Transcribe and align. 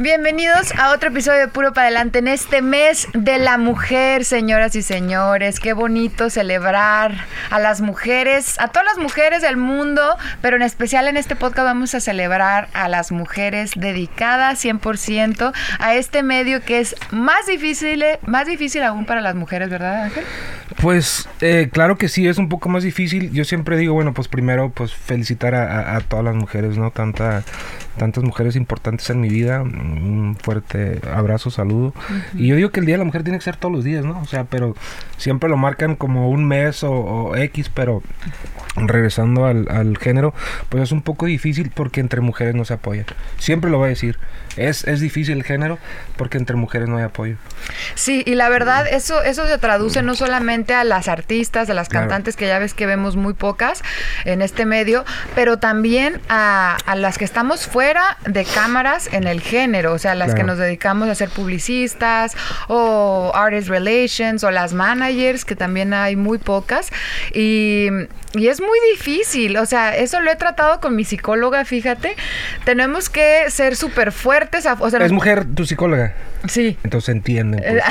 Bienvenidos 0.00 0.72
a 0.78 0.94
otro 0.94 1.10
episodio 1.10 1.40
de 1.40 1.48
Puro 1.48 1.74
para 1.74 1.88
Adelante 1.88 2.20
en 2.20 2.28
este 2.28 2.62
mes 2.62 3.06
de 3.12 3.36
la 3.36 3.58
mujer, 3.58 4.24
señoras 4.24 4.74
y 4.74 4.80
señores. 4.80 5.60
Qué 5.60 5.74
bonito 5.74 6.30
celebrar 6.30 7.26
a 7.50 7.58
las 7.58 7.82
mujeres, 7.82 8.58
a 8.60 8.68
todas 8.68 8.86
las 8.86 8.96
mujeres 8.96 9.42
del 9.42 9.58
mundo, 9.58 10.16
pero 10.40 10.56
en 10.56 10.62
especial 10.62 11.06
en 11.06 11.18
este 11.18 11.36
podcast 11.36 11.66
vamos 11.66 11.94
a 11.94 12.00
celebrar 12.00 12.68
a 12.72 12.88
las 12.88 13.12
mujeres 13.12 13.72
dedicadas 13.76 14.64
100% 14.64 15.52
a 15.78 15.94
este 15.94 16.22
medio 16.22 16.62
que 16.62 16.80
es 16.80 16.96
más 17.10 17.46
difícil, 17.46 18.02
más 18.24 18.46
difícil 18.46 18.82
aún 18.84 19.04
para 19.04 19.20
las 19.20 19.34
mujeres, 19.34 19.68
¿verdad, 19.68 20.04
Ángel? 20.04 20.24
Pues 20.80 21.28
eh, 21.42 21.68
claro 21.70 21.98
que 21.98 22.08
sí, 22.08 22.26
es 22.26 22.38
un 22.38 22.48
poco 22.48 22.70
más 22.70 22.84
difícil. 22.84 23.32
Yo 23.32 23.44
siempre 23.44 23.76
digo, 23.76 23.92
bueno, 23.92 24.14
pues 24.14 24.28
primero 24.28 24.70
pues 24.70 24.94
felicitar 24.94 25.54
a, 25.54 25.94
a 25.94 26.00
todas 26.00 26.24
las 26.24 26.36
mujeres, 26.36 26.78
¿no? 26.78 26.90
Tanta 26.90 27.44
tantas 27.96 28.24
mujeres 28.24 28.56
importantes 28.56 29.08
en 29.10 29.20
mi 29.20 29.28
vida. 29.28 29.62
Un 29.62 30.36
fuerte 30.40 31.00
abrazo, 31.12 31.50
saludo. 31.50 31.94
Y 32.34 32.48
yo 32.48 32.56
digo 32.56 32.70
que 32.70 32.80
el 32.80 32.86
Día 32.86 32.94
de 32.94 32.98
la 32.98 33.04
Mujer 33.04 33.22
tiene 33.22 33.38
que 33.38 33.44
ser 33.44 33.56
todos 33.56 33.74
los 33.74 33.84
días, 33.84 34.04
¿no? 34.04 34.20
O 34.20 34.26
sea, 34.26 34.44
pero 34.44 34.74
siempre 35.16 35.48
lo 35.48 35.56
marcan 35.56 35.96
como 35.96 36.30
un 36.30 36.46
mes 36.46 36.82
o, 36.84 37.36
X, 37.36 37.70
pero 37.72 38.02
regresando 38.76 39.46
al, 39.46 39.98
género, 39.98 40.32
pues 40.68 40.84
es 40.84 40.92
un 40.92 41.02
poco 41.02 41.26
difícil 41.26 41.70
porque 41.74 42.00
entre 42.00 42.20
mujeres 42.20 42.54
no 42.54 42.64
se 42.64 42.74
apoya. 42.74 43.04
Siempre 43.38 43.70
lo 43.70 43.78
voy 43.78 43.86
a 43.86 43.90
decir. 43.90 44.18
Es, 44.56 44.84
es 44.84 45.00
difícil 45.00 45.38
el 45.38 45.44
género 45.44 45.78
porque 46.16 46.36
entre 46.36 46.56
mujeres 46.56 46.88
no 46.88 46.96
hay 46.96 47.04
apoyo. 47.04 47.36
Sí, 47.94 48.24
y 48.26 48.34
la 48.34 48.48
verdad, 48.48 48.86
eso, 48.86 49.22
eso 49.22 49.46
se 49.46 49.58
traduce 49.58 50.02
no 50.02 50.14
solamente 50.14 50.74
a 50.74 50.82
las 50.82 51.06
artistas, 51.06 51.70
a 51.70 51.74
las 51.74 51.88
cantantes, 51.88 52.36
que 52.36 52.46
ya 52.46 52.58
ves 52.58 52.74
que 52.74 52.84
vemos 52.84 53.14
muy 53.16 53.32
pocas 53.32 53.82
en 54.24 54.42
este 54.42 54.66
medio, 54.66 55.04
pero 55.34 55.58
también 55.58 56.20
a, 56.28 56.76
a 56.84 56.96
las 56.96 57.16
que 57.16 57.24
estamos 57.24 57.66
fuera 57.66 58.18
de 58.26 58.44
cámaras 58.44 59.08
en 59.12 59.28
el 59.28 59.40
género, 59.40 59.92
o 59.92 59.98
sea, 59.98 60.14
las 60.14 60.34
que 60.34 60.42
nos 60.42 60.58
dedicamos 60.58 61.08
a 61.08 61.14
ser 61.14 61.28
publicistas 61.28 62.36
o 62.68 63.30
artist 63.34 63.68
relations 63.68 64.42
o 64.42 64.50
las 64.50 64.72
managers, 64.72 65.44
que 65.44 65.54
también 65.54 65.94
hay 65.94 66.16
muy 66.16 66.38
pocas. 66.38 66.90
Y, 67.32 67.88
y 68.32 68.48
es 68.48 68.60
muy 68.60 68.78
difícil, 68.92 69.56
o 69.56 69.66
sea, 69.66 69.96
eso 69.96 70.20
lo 70.20 70.30
he 70.30 70.36
tratado 70.36 70.80
con 70.80 70.96
mi 70.96 71.04
psicóloga, 71.04 71.64
fíjate. 71.64 72.16
Tenemos 72.64 73.08
que 73.08 73.48
ser 73.48 73.76
súper 73.76 74.10
fuertes. 74.12 74.39
O 74.80 74.90
sea, 74.90 75.04
¿Es 75.04 75.12
mujer 75.12 75.44
tu 75.54 75.66
psicóloga? 75.66 76.14
Sí. 76.48 76.78
Entonces 76.84 77.10
entienden. 77.10 77.62
Pues. 77.66 77.82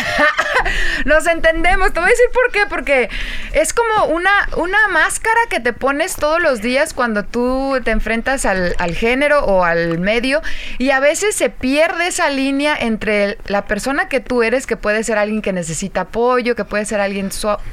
Nos 1.06 1.28
entendemos. 1.28 1.94
Te 1.94 2.00
voy 2.00 2.08
a 2.08 2.12
decir 2.12 2.26
por 2.34 2.52
qué. 2.52 2.62
Porque 2.70 3.10
es 3.54 3.74
como 3.74 4.06
una, 4.06 4.32
una 4.58 4.88
máscara 4.90 5.40
que 5.50 5.60
te 5.60 5.74
pones 5.74 6.16
todos 6.16 6.42
los 6.42 6.62
días 6.62 6.94
cuando 6.94 7.24
tú 7.24 7.80
te 7.84 7.92
enfrentas 7.92 8.46
al, 8.46 8.76
al 8.78 8.96
género 8.96 9.46
o 9.46 9.64
al 9.64 10.00
medio. 10.00 10.42
Y 10.78 10.92
a 10.92 11.00
veces 11.00 11.36
se 11.36 11.50
pierde 11.50 12.08
esa 12.08 12.30
línea 12.30 12.76
entre 12.80 13.38
la 13.48 13.66
persona 13.66 14.10
que 14.10 14.20
tú 14.20 14.44
eres, 14.44 14.66
que 14.68 14.78
puede 14.78 15.04
ser 15.04 15.18
alguien 15.18 15.42
que 15.42 15.54
necesita 15.54 16.02
apoyo, 16.02 16.56
que 16.56 16.66
puede 16.66 16.86
ser 16.86 17.02
alguien 17.02 17.30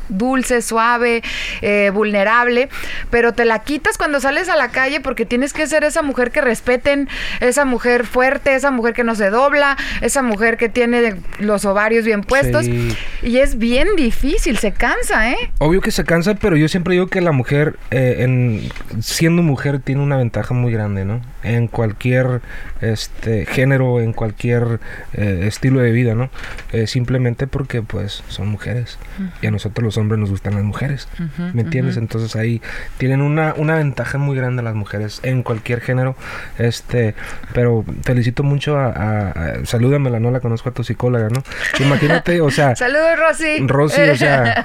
dulce, 0.08 0.62
suave, 0.62 1.22
eh, 1.62 1.90
vulnerable. 1.92 2.68
Pero 3.10 3.32
te 3.32 3.44
la 3.44 3.60
quitas 3.60 3.98
cuando 3.98 4.20
sales 4.20 4.48
a 4.48 4.56
la 4.56 4.70
calle 4.70 5.00
porque 5.00 5.26
tienes 5.26 5.52
que 5.52 5.66
ser 5.66 5.84
esa 5.84 6.02
mujer 6.02 6.30
que 6.30 6.40
respeten, 6.40 7.08
esa 7.40 7.64
mujer 7.64 8.06
fuerte, 8.06 8.54
esa 8.54 8.65
mujer 8.70 8.94
que 8.94 9.04
no 9.04 9.14
se 9.14 9.30
dobla, 9.30 9.76
esa 10.00 10.22
mujer 10.22 10.56
que 10.56 10.68
tiene 10.68 11.16
los 11.38 11.64
ovarios 11.64 12.04
bien 12.04 12.22
puestos. 12.22 12.66
Y 12.66 13.38
es 13.38 13.58
bien 13.58 13.88
difícil, 13.96 14.58
se 14.58 14.72
cansa, 14.72 15.30
¿eh? 15.30 15.36
Obvio 15.58 15.80
que 15.80 15.90
se 15.90 16.04
cansa, 16.04 16.34
pero 16.34 16.56
yo 16.56 16.68
siempre 16.68 16.94
digo 16.94 17.06
que 17.08 17.20
la 17.20 17.32
mujer, 17.32 17.76
eh, 17.90 18.16
en, 18.20 18.68
siendo 19.00 19.42
mujer, 19.42 19.80
tiene 19.80 20.02
una 20.02 20.16
ventaja 20.16 20.54
muy 20.54 20.72
grande, 20.72 21.04
¿no? 21.04 21.20
En 21.42 21.68
cualquier 21.68 22.40
este 22.80 23.46
género, 23.46 24.00
en 24.00 24.12
cualquier 24.12 24.80
eh, 25.12 25.44
estilo 25.46 25.80
de 25.80 25.92
vida, 25.92 26.14
¿no? 26.14 26.30
Eh, 26.72 26.86
simplemente 26.86 27.46
porque, 27.46 27.82
pues, 27.82 28.22
son 28.28 28.48
mujeres. 28.48 28.98
Y 29.40 29.46
a 29.46 29.50
nosotros 29.50 29.84
los 29.84 29.96
hombres 29.96 30.18
nos 30.18 30.30
gustan 30.30 30.54
las 30.54 30.64
mujeres. 30.64 31.08
¿Me 31.54 31.62
entiendes? 31.62 31.96
Entonces 31.96 32.36
ahí 32.36 32.60
tienen 32.98 33.20
una, 33.20 33.54
una 33.56 33.76
ventaja 33.76 34.18
muy 34.18 34.36
grande 34.36 34.62
las 34.62 34.74
mujeres 34.74 35.20
en 35.22 35.42
cualquier 35.42 35.80
género. 35.80 36.16
Este, 36.58 37.14
pero 37.52 37.84
felicito 38.02 38.42
mucho 38.42 38.55
a, 38.78 38.86
a, 38.86 39.28
a 39.28 39.66
salúdame, 39.66 40.10
no 40.20 40.30
la 40.30 40.40
conozco 40.40 40.68
a 40.68 40.72
tu 40.72 40.84
psicóloga, 40.84 41.28
¿no? 41.28 41.42
Imagínate, 41.80 42.40
o 42.40 42.50
sea... 42.50 42.74
Saludos, 42.76 43.18
Rosy. 43.18 43.66
Rosy, 43.66 44.02
o 44.02 44.16
sea, 44.16 44.64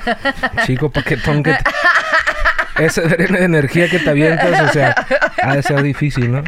chico 0.65 0.89
paquetón 0.89 1.43
que 1.43 1.55
esa 2.77 3.01
energía 3.39 3.89
que 3.89 3.99
te 3.99 4.09
avientas, 4.09 4.69
o 4.69 4.73
sea, 4.73 4.95
ha 5.41 5.55
de 5.55 5.63
ser 5.63 5.81
difícil, 5.81 6.31
¿no? 6.31 6.43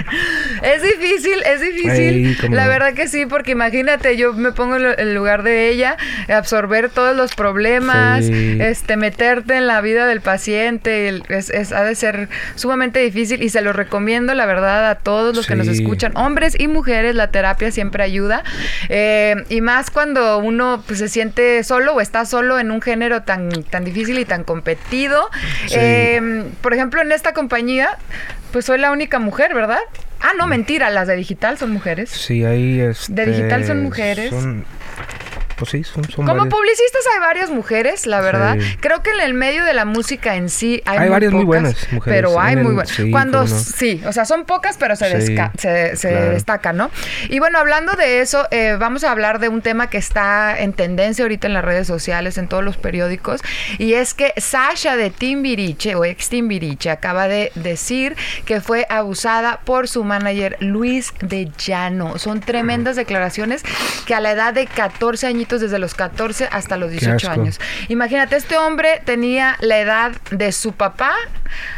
Es 0.63 0.81
difícil, 0.81 1.43
es 1.45 1.61
difícil. 1.61 2.37
la 2.51 2.67
verdad 2.67 2.93
que 2.93 3.07
sí, 3.07 3.25
porque 3.25 3.51
imagínate, 3.51 4.17
yo 4.17 4.33
me 4.33 4.51
pongo 4.51 4.77
en 4.77 4.95
el 4.97 5.13
lugar 5.13 5.43
de 5.43 5.69
ella, 5.69 5.97
absorber 6.29 6.89
todos 6.89 7.15
los 7.15 7.35
problemas, 7.35 8.23
este, 8.23 8.97
meterte 8.97 9.55
en 9.55 9.67
la 9.67 9.81
vida 9.81 10.05
del 10.07 10.21
paciente, 10.21 11.21
es, 11.29 11.71
ha 11.71 11.83
de 11.83 11.95
ser 11.95 12.29
sumamente 12.55 12.99
difícil 12.99 13.43
y 13.43 13.49
se 13.49 13.61
lo 13.61 13.73
recomiendo, 13.73 14.33
la 14.33 14.45
verdad, 14.45 14.89
a 14.89 14.95
todos 14.95 15.35
los 15.35 15.47
que 15.47 15.55
nos 15.55 15.67
escuchan, 15.67 16.15
hombres 16.15 16.55
y 16.57 16.67
mujeres, 16.67 17.15
la 17.15 17.31
terapia 17.31 17.71
siempre 17.71 18.03
ayuda. 18.03 18.43
Eh, 18.89 19.35
y 19.49 19.61
más 19.61 19.89
cuando 19.89 20.37
uno 20.39 20.83
pues, 20.85 20.99
se 20.99 21.09
siente 21.09 21.63
solo 21.63 21.93
o 21.93 22.01
está 22.01 22.25
solo 22.25 22.59
en 22.59 22.71
un 22.71 22.81
género 22.81 23.23
tan, 23.23 23.63
tan 23.63 23.83
difícil 23.83 24.19
y 24.19 24.25
tan 24.25 24.43
competido. 24.43 25.29
Eh, 25.71 26.13
Em, 26.13 26.51
por 26.61 26.73
ejemplo, 26.73 27.01
en 27.01 27.11
esta 27.11 27.33
compañía, 27.33 27.97
pues 28.51 28.65
soy 28.65 28.77
la 28.77 28.91
única 28.91 29.19
mujer, 29.19 29.53
¿verdad? 29.53 29.79
Ah, 30.23 30.31
no, 30.37 30.47
mentira, 30.47 30.89
las 30.89 31.09
de 31.09 31.17
digital 31.17 31.57
son 31.57 31.71
mujeres. 31.71 32.09
Sí, 32.09 32.45
ahí 32.45 32.79
es. 32.79 33.13
de 33.13 33.25
digital 33.25 33.65
son 33.65 33.83
mujeres. 33.83 34.33
Pues 35.63 35.71
sí, 35.71 35.83
son, 35.85 36.03
Como 36.25 36.49
publicistas 36.49 37.01
hay 37.13 37.21
varias 37.21 37.49
mujeres, 37.49 38.05
la 38.05 38.19
verdad. 38.19 38.57
Creo 38.81 39.01
que 39.01 39.11
en 39.11 39.21
el 39.21 39.33
medio 39.33 39.63
de 39.63 39.73
la 39.73 39.85
música 39.85 40.35
en 40.35 40.49
sí 40.49 40.81
hay, 40.85 40.97
hay 40.97 41.09
varias 41.09 41.31
muy 41.31 41.45
buenas 41.45 41.87
mujeres. 41.91 42.21
Pero 42.21 42.39
hay 42.39 42.57
muy 42.57 42.73
buenas. 42.73 42.93
Cuando 43.11 43.47
sí, 43.47 44.03
o 44.05 44.11
sea, 44.11 44.25
son 44.25 44.43
pocas, 44.43 44.75
pero 44.77 44.97
se, 44.97 45.21
se, 45.55 46.09
destacan, 46.09 46.75
¿no? 46.75 46.91
Y 47.29 47.39
bueno, 47.39 47.59
hablando 47.59 47.93
de 47.93 48.19
eso, 48.19 48.45
eh, 48.51 48.75
vamos 48.77 49.05
a 49.05 49.11
hablar 49.11 49.39
de 49.39 49.47
un 49.47 49.61
tema 49.61 49.89
que 49.89 49.97
está 49.97 50.59
en 50.59 50.73
tendencia 50.73 51.23
ahorita 51.23 51.47
en 51.47 51.53
las 51.53 51.63
redes 51.63 51.87
sociales, 51.87 52.37
en 52.37 52.49
todos 52.49 52.63
los 52.63 52.75
periódicos, 52.75 53.41
y 53.77 53.93
es 53.93 54.13
que 54.13 54.33
Sasha 54.35 54.97
de 54.97 55.11
Timbiriche 55.11 55.95
o 55.95 56.03
ex 56.03 56.27
Timbiriche 56.27 56.89
acaba 56.89 57.29
de 57.29 57.53
decir 57.55 58.17
que 58.45 58.59
fue 58.59 58.85
abusada 58.89 59.61
por 59.63 59.87
su 59.87 60.03
manager 60.03 60.57
Luis 60.59 61.13
de 61.21 61.49
Llano. 61.57 62.17
Son 62.19 62.41
tremendas 62.41 62.97
declaraciones 62.97 63.63
que 64.05 64.13
a 64.13 64.19
la 64.19 64.31
edad 64.31 64.53
de 64.53 64.67
14 64.67 65.27
desde 65.61 65.79
los 65.79 65.93
14 65.93 66.47
hasta 66.51 66.77
los 66.77 66.91
18 66.91 67.29
años. 67.29 67.59
Imagínate, 67.87 68.35
este 68.35 68.57
hombre 68.57 69.01
tenía 69.05 69.57
la 69.59 69.79
edad 69.79 70.11
de 70.31 70.51
su 70.51 70.73
papá, 70.73 71.13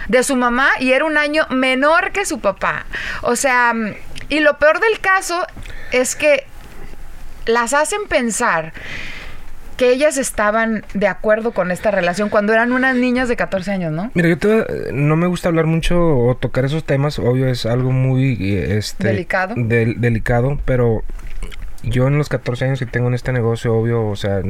de 0.08 0.24
su 0.24 0.36
mamá, 0.36 0.70
y 0.80 0.92
era 0.92 1.06
un 1.06 1.18
año 1.18 1.46
menor 1.50 2.12
que 2.12 2.26
su 2.26 2.40
papá. 2.40 2.86
O 3.22 3.36
sea, 3.36 3.74
y 4.30 4.40
lo 4.40 4.58
peor 4.58 4.80
del 4.80 5.00
caso 5.00 5.46
es 5.92 6.16
que 6.16 6.46
las 7.46 7.74
hacen 7.74 8.08
pensar 8.08 8.74
que 9.78 9.92
ellas 9.92 10.18
estaban 10.18 10.86
de 10.94 11.08
acuerdo 11.08 11.52
con 11.52 11.72
esta 11.72 11.92
relación 11.92 12.30
cuando 12.30 12.54
eran 12.54 12.72
unas 12.72 12.96
niñas 12.96 13.28
de 13.28 13.36
14 13.36 13.72
años, 13.72 13.92
¿no? 13.92 14.10
Mira, 14.14 14.30
yo 14.30 14.66
no 14.94 15.16
me 15.18 15.28
gusta 15.28 15.50
hablar 15.50 15.66
mucho 15.66 16.18
o 16.18 16.36
tocar 16.36 16.66
esos 16.66 16.84
temas, 16.86 17.20
obvio 17.20 17.48
es 17.48 17.66
algo 17.66 17.92
muy 17.92 18.56
este, 18.56 19.10
delicado. 19.10 19.54
delicado, 19.58 20.60
pero 20.66 21.04
yo 21.86 22.08
en 22.08 22.18
los 22.18 22.30
14 22.30 22.66
años 22.66 22.80
que 22.80 22.86
tengo 22.86 23.08
en 23.08 23.14
este 23.14 23.32
negocio, 23.32 23.74
obvio, 23.76 24.08
o 24.08 24.16
sea, 24.16 24.42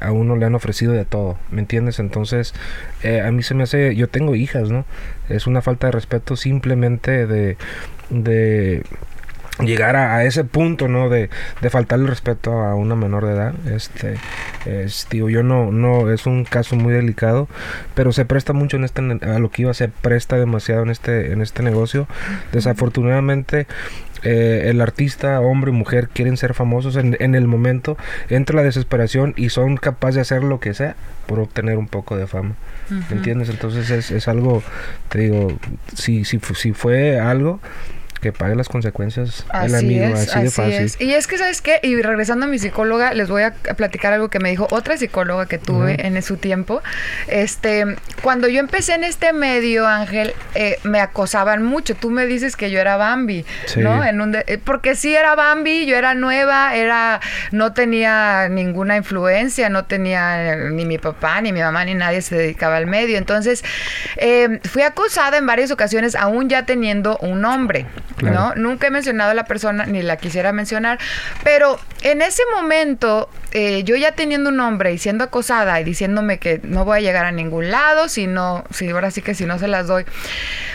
a 0.00 0.12
uno 0.12 0.36
le 0.36 0.46
han 0.46 0.54
ofrecido 0.54 0.92
de 0.92 1.04
todo, 1.04 1.38
¿me 1.50 1.60
entiendes? 1.60 1.98
Entonces, 1.98 2.54
eh, 3.02 3.20
a 3.20 3.30
mí 3.30 3.42
se 3.42 3.54
me 3.54 3.64
hace, 3.64 3.94
yo 3.96 4.08
tengo 4.08 4.34
hijas, 4.34 4.70
¿no? 4.70 4.84
Es 5.28 5.46
una 5.46 5.62
falta 5.62 5.86
de 5.88 5.92
respeto 5.92 6.36
simplemente 6.36 7.26
de, 7.26 7.56
de 8.10 8.84
llegar 9.58 9.96
a, 9.96 10.24
ese 10.24 10.44
punto, 10.44 10.88
¿no? 10.88 11.08
De, 11.08 11.30
de 11.60 11.70
faltarle 11.70 12.06
respeto 12.06 12.52
a 12.60 12.74
una 12.74 12.94
menor 12.94 13.26
de 13.26 13.32
edad. 13.32 13.54
Este, 13.68 14.16
es, 14.66 15.06
digo, 15.10 15.28
yo 15.28 15.42
no, 15.42 15.70
no, 15.72 16.10
es 16.10 16.26
un 16.26 16.44
caso 16.44 16.76
muy 16.76 16.92
delicado, 16.92 17.48
pero 17.94 18.12
se 18.12 18.24
presta 18.24 18.52
mucho 18.52 18.76
en 18.76 18.84
este, 18.84 19.00
a 19.22 19.38
lo 19.38 19.50
que 19.50 19.62
iba, 19.62 19.74
se 19.74 19.88
presta 19.88 20.36
demasiado 20.36 20.82
en 20.82 20.90
este, 20.90 21.32
en 21.32 21.42
este 21.42 21.62
negocio. 21.62 22.06
Desafortunadamente, 22.52 23.66
eh, 24.22 24.66
el 24.66 24.80
artista, 24.80 25.40
hombre 25.40 25.70
y 25.70 25.74
mujer, 25.74 26.08
quieren 26.08 26.36
ser 26.36 26.54
famosos 26.54 26.96
en, 26.96 27.16
en, 27.20 27.34
el 27.34 27.46
momento, 27.46 27.96
entra 28.28 28.56
la 28.56 28.62
desesperación 28.62 29.34
y 29.36 29.48
son 29.48 29.76
capaces 29.76 30.16
de 30.16 30.20
hacer 30.22 30.44
lo 30.44 30.60
que 30.60 30.74
sea 30.74 30.96
por 31.26 31.38
obtener 31.40 31.78
un 31.78 31.88
poco 31.88 32.16
de 32.16 32.26
fama. 32.26 32.54
¿Me 32.90 33.16
entiendes? 33.16 33.48
Entonces 33.48 33.88
es, 33.90 34.10
es 34.10 34.26
algo, 34.26 34.64
te 35.10 35.20
digo, 35.20 35.52
si, 35.94 36.24
si, 36.24 36.40
si 36.40 36.72
fue 36.72 37.20
algo 37.20 37.60
que 38.20 38.32
pague 38.32 38.54
las 38.54 38.68
consecuencias 38.68 39.46
el 39.62 39.74
amigo, 39.74 40.14
así, 40.14 40.40
de 40.40 40.50
fácil. 40.50 40.92
Y 40.98 41.12
es 41.12 41.26
que, 41.26 41.38
¿sabes 41.38 41.62
qué? 41.62 41.80
Y 41.82 42.00
regresando 42.02 42.46
a 42.46 42.48
mi 42.48 42.58
psicóloga, 42.58 43.14
les 43.14 43.28
voy 43.28 43.42
a 43.42 43.52
platicar 43.52 44.12
algo 44.12 44.28
que 44.28 44.38
me 44.38 44.50
dijo 44.50 44.66
otra 44.70 44.96
psicóloga 44.96 45.46
que 45.46 45.58
tuve 45.58 46.06
en 46.06 46.20
su 46.22 46.36
tiempo. 46.36 46.82
Este, 47.28 47.96
cuando 48.22 48.48
yo 48.48 48.60
empecé 48.60 48.94
en 48.94 49.04
este 49.04 49.32
medio, 49.32 49.86
Ángel, 49.86 50.34
eh, 50.54 50.78
me 50.82 51.00
acosaban 51.00 51.62
mucho. 51.62 51.94
Tú 51.94 52.10
me 52.10 52.26
dices 52.26 52.56
que 52.56 52.70
yo 52.70 52.80
era 52.80 52.96
Bambi, 52.96 53.44
¿no? 53.76 54.04
En 54.04 54.20
un 54.20 54.34
eh, 54.34 54.58
porque 54.62 54.94
sí 54.94 55.14
era 55.14 55.34
Bambi, 55.34 55.86
yo 55.86 55.96
era 55.96 56.14
nueva, 56.14 56.74
era, 56.74 57.20
no 57.52 57.72
tenía 57.72 58.48
ninguna 58.48 58.96
influencia, 58.96 59.68
no 59.68 59.84
tenía 59.86 60.56
ni 60.70 60.84
mi 60.84 60.98
papá, 60.98 61.40
ni 61.40 61.52
mi 61.52 61.60
mamá, 61.60 61.84
ni 61.84 61.94
nadie 61.94 62.20
se 62.22 62.36
dedicaba 62.36 62.76
al 62.76 62.86
medio. 62.86 63.16
Entonces, 63.18 63.64
eh, 64.16 64.60
fui 64.64 64.82
acosada 64.82 65.38
en 65.38 65.46
varias 65.46 65.70
ocasiones, 65.70 66.14
aún 66.14 66.48
ya 66.48 66.66
teniendo 66.66 67.16
un 67.18 67.40
nombre. 67.40 67.86
¿No? 68.22 68.54
Nunca 68.54 68.86
he 68.86 68.90
mencionado 68.90 69.30
a 69.30 69.34
la 69.34 69.44
persona, 69.44 69.86
ni 69.86 70.02
la 70.02 70.16
quisiera 70.16 70.52
mencionar, 70.52 70.98
pero 71.44 71.78
en 72.02 72.22
ese 72.22 72.42
momento, 72.54 73.28
eh, 73.52 73.82
yo 73.84 73.96
ya 73.96 74.12
teniendo 74.12 74.50
un 74.50 74.56
nombre 74.56 74.92
y 74.92 74.98
siendo 74.98 75.24
acosada 75.24 75.80
y 75.80 75.84
diciéndome 75.84 76.38
que 76.38 76.60
no 76.62 76.84
voy 76.84 76.98
a 76.98 77.00
llegar 77.00 77.26
a 77.26 77.32
ningún 77.32 77.70
lado, 77.70 78.08
si 78.08 78.26
no, 78.26 78.64
si 78.70 78.88
ahora 78.88 79.10
sí 79.10 79.22
que 79.22 79.34
si 79.34 79.46
no 79.46 79.58
se 79.58 79.68
las 79.68 79.86
doy, 79.86 80.04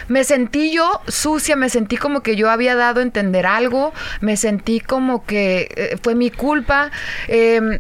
me 0.07 0.24
sentí 0.24 0.71
yo 0.71 1.01
sucia, 1.07 1.56
me 1.56 1.69
sentí 1.69 1.97
como 1.97 2.21
que 2.21 2.36
yo 2.36 2.50
había 2.50 2.75
dado 2.75 3.00
a 3.00 3.03
entender 3.03 3.45
algo, 3.45 3.94
me 4.21 4.38
sentí 4.38 4.80
como 4.80 5.25
que 5.25 5.69
eh, 5.75 5.97
fue 6.01 6.15
mi 6.15 6.30
culpa. 6.30 6.92
Em, 7.27 7.80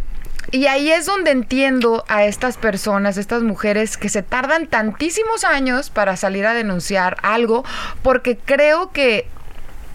y 0.51 0.67
ahí 0.67 0.91
es 0.91 1.05
donde 1.05 1.31
entiendo 1.31 2.05
a 2.07 2.25
estas 2.25 2.57
personas, 2.57 3.17
estas 3.17 3.41
mujeres 3.41 3.97
que 3.97 4.09
se 4.09 4.21
tardan 4.21 4.67
tantísimos 4.67 5.43
años 5.43 5.89
para 5.89 6.15
salir 6.15 6.45
a 6.45 6.53
denunciar 6.53 7.17
algo, 7.23 7.65
porque 8.03 8.37
creo 8.37 8.91
que 8.91 9.27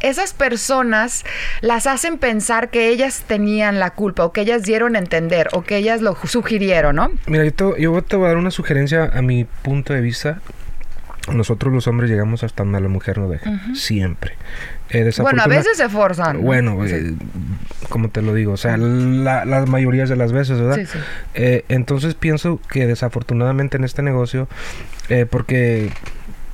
esas 0.01 0.33
personas 0.33 1.25
las 1.61 1.87
hacen 1.87 2.19
pensar 2.19 2.71
que 2.71 2.89
ellas 2.89 3.25
tenían 3.27 3.79
la 3.79 3.91
culpa 3.91 4.25
o 4.25 4.33
que 4.33 4.43
ellas 4.43 4.63
dieron 4.63 4.97
a 4.97 4.99
entender 4.99 5.49
o 5.53 5.63
que 5.63 5.77
ellas 5.77 6.01
lo 6.01 6.17
sugirieron, 6.25 6.97
¿no? 6.97 7.11
Mira, 7.27 7.45
yo 7.45 7.53
te, 7.53 7.83
yo 7.83 8.03
te 8.03 8.17
voy 8.17 8.27
a 8.27 8.29
dar 8.29 8.37
una 8.37 8.51
sugerencia 8.51 9.11
a 9.13 9.23
mi 9.23 9.45
punto 9.45 9.93
de 9.93 10.01
vista. 10.01 10.41
Nosotros 11.33 11.73
los 11.73 11.87
hombres 11.87 12.11
llegamos 12.11 12.43
hasta 12.43 12.65
donde 12.65 12.81
la 12.81 12.89
mujer 12.89 13.19
nos 13.19 13.31
deja, 13.31 13.61
siempre. 13.75 14.37
Eh, 14.89 15.09
bueno, 15.21 15.43
a 15.43 15.47
veces 15.47 15.77
se 15.77 15.89
forzan. 15.89 16.43
Bueno, 16.43 16.85
eh, 16.85 17.15
como 17.89 18.09
te 18.09 18.23
lo 18.23 18.35
digo, 18.35 18.55
o 18.55 18.57
sea, 18.57 18.77
la, 18.77 19.45
las 19.45 19.69
mayorías 19.69 20.09
de 20.09 20.17
las 20.17 20.33
veces, 20.33 20.59
¿verdad? 20.59 20.77
Sí, 20.77 20.87
sí. 20.87 20.99
Eh, 21.35 21.65
entonces 21.69 22.15
pienso 22.15 22.61
que 22.71 22.87
desafortunadamente 22.87 23.77
en 23.77 23.85
este 23.85 24.03
negocio, 24.03 24.49
porque 25.31 25.91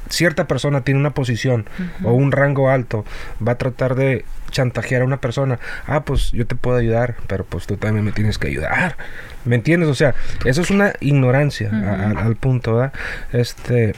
cierta 0.09 0.47
persona 0.47 0.83
tiene 0.83 1.01
una 1.01 1.11
posición 1.11 1.67
o 2.05 2.13
un 2.13 2.33
rango 2.33 2.71
alto, 2.71 3.05
va 3.47 3.53
a 3.53 3.59
tratar 3.59 3.95
de 3.95 4.25
chantajear 4.51 5.03
a 5.03 5.05
una 5.05 5.21
persona, 5.21 5.59
ah, 5.87 6.05
pues 6.05 6.33
yo 6.33 6.47
te 6.47 6.55
puedo 6.55 6.77
ayudar, 6.79 7.17
pero 7.27 7.45
pues 7.45 7.67
tú 7.67 7.77
también 7.77 8.05
me 8.05 8.13
tienes 8.13 8.39
que 8.39 8.49
ayudar. 8.49 8.97
¿Me 9.45 9.57
entiendes? 9.57 9.89
O 9.89 9.95
sea, 9.95 10.15
eso 10.45 10.63
es 10.63 10.71
una 10.71 10.93
ignorancia 11.01 11.71
al 12.17 12.37
punto, 12.37 12.77
¿verdad? 12.77 12.93
Este, 13.33 13.95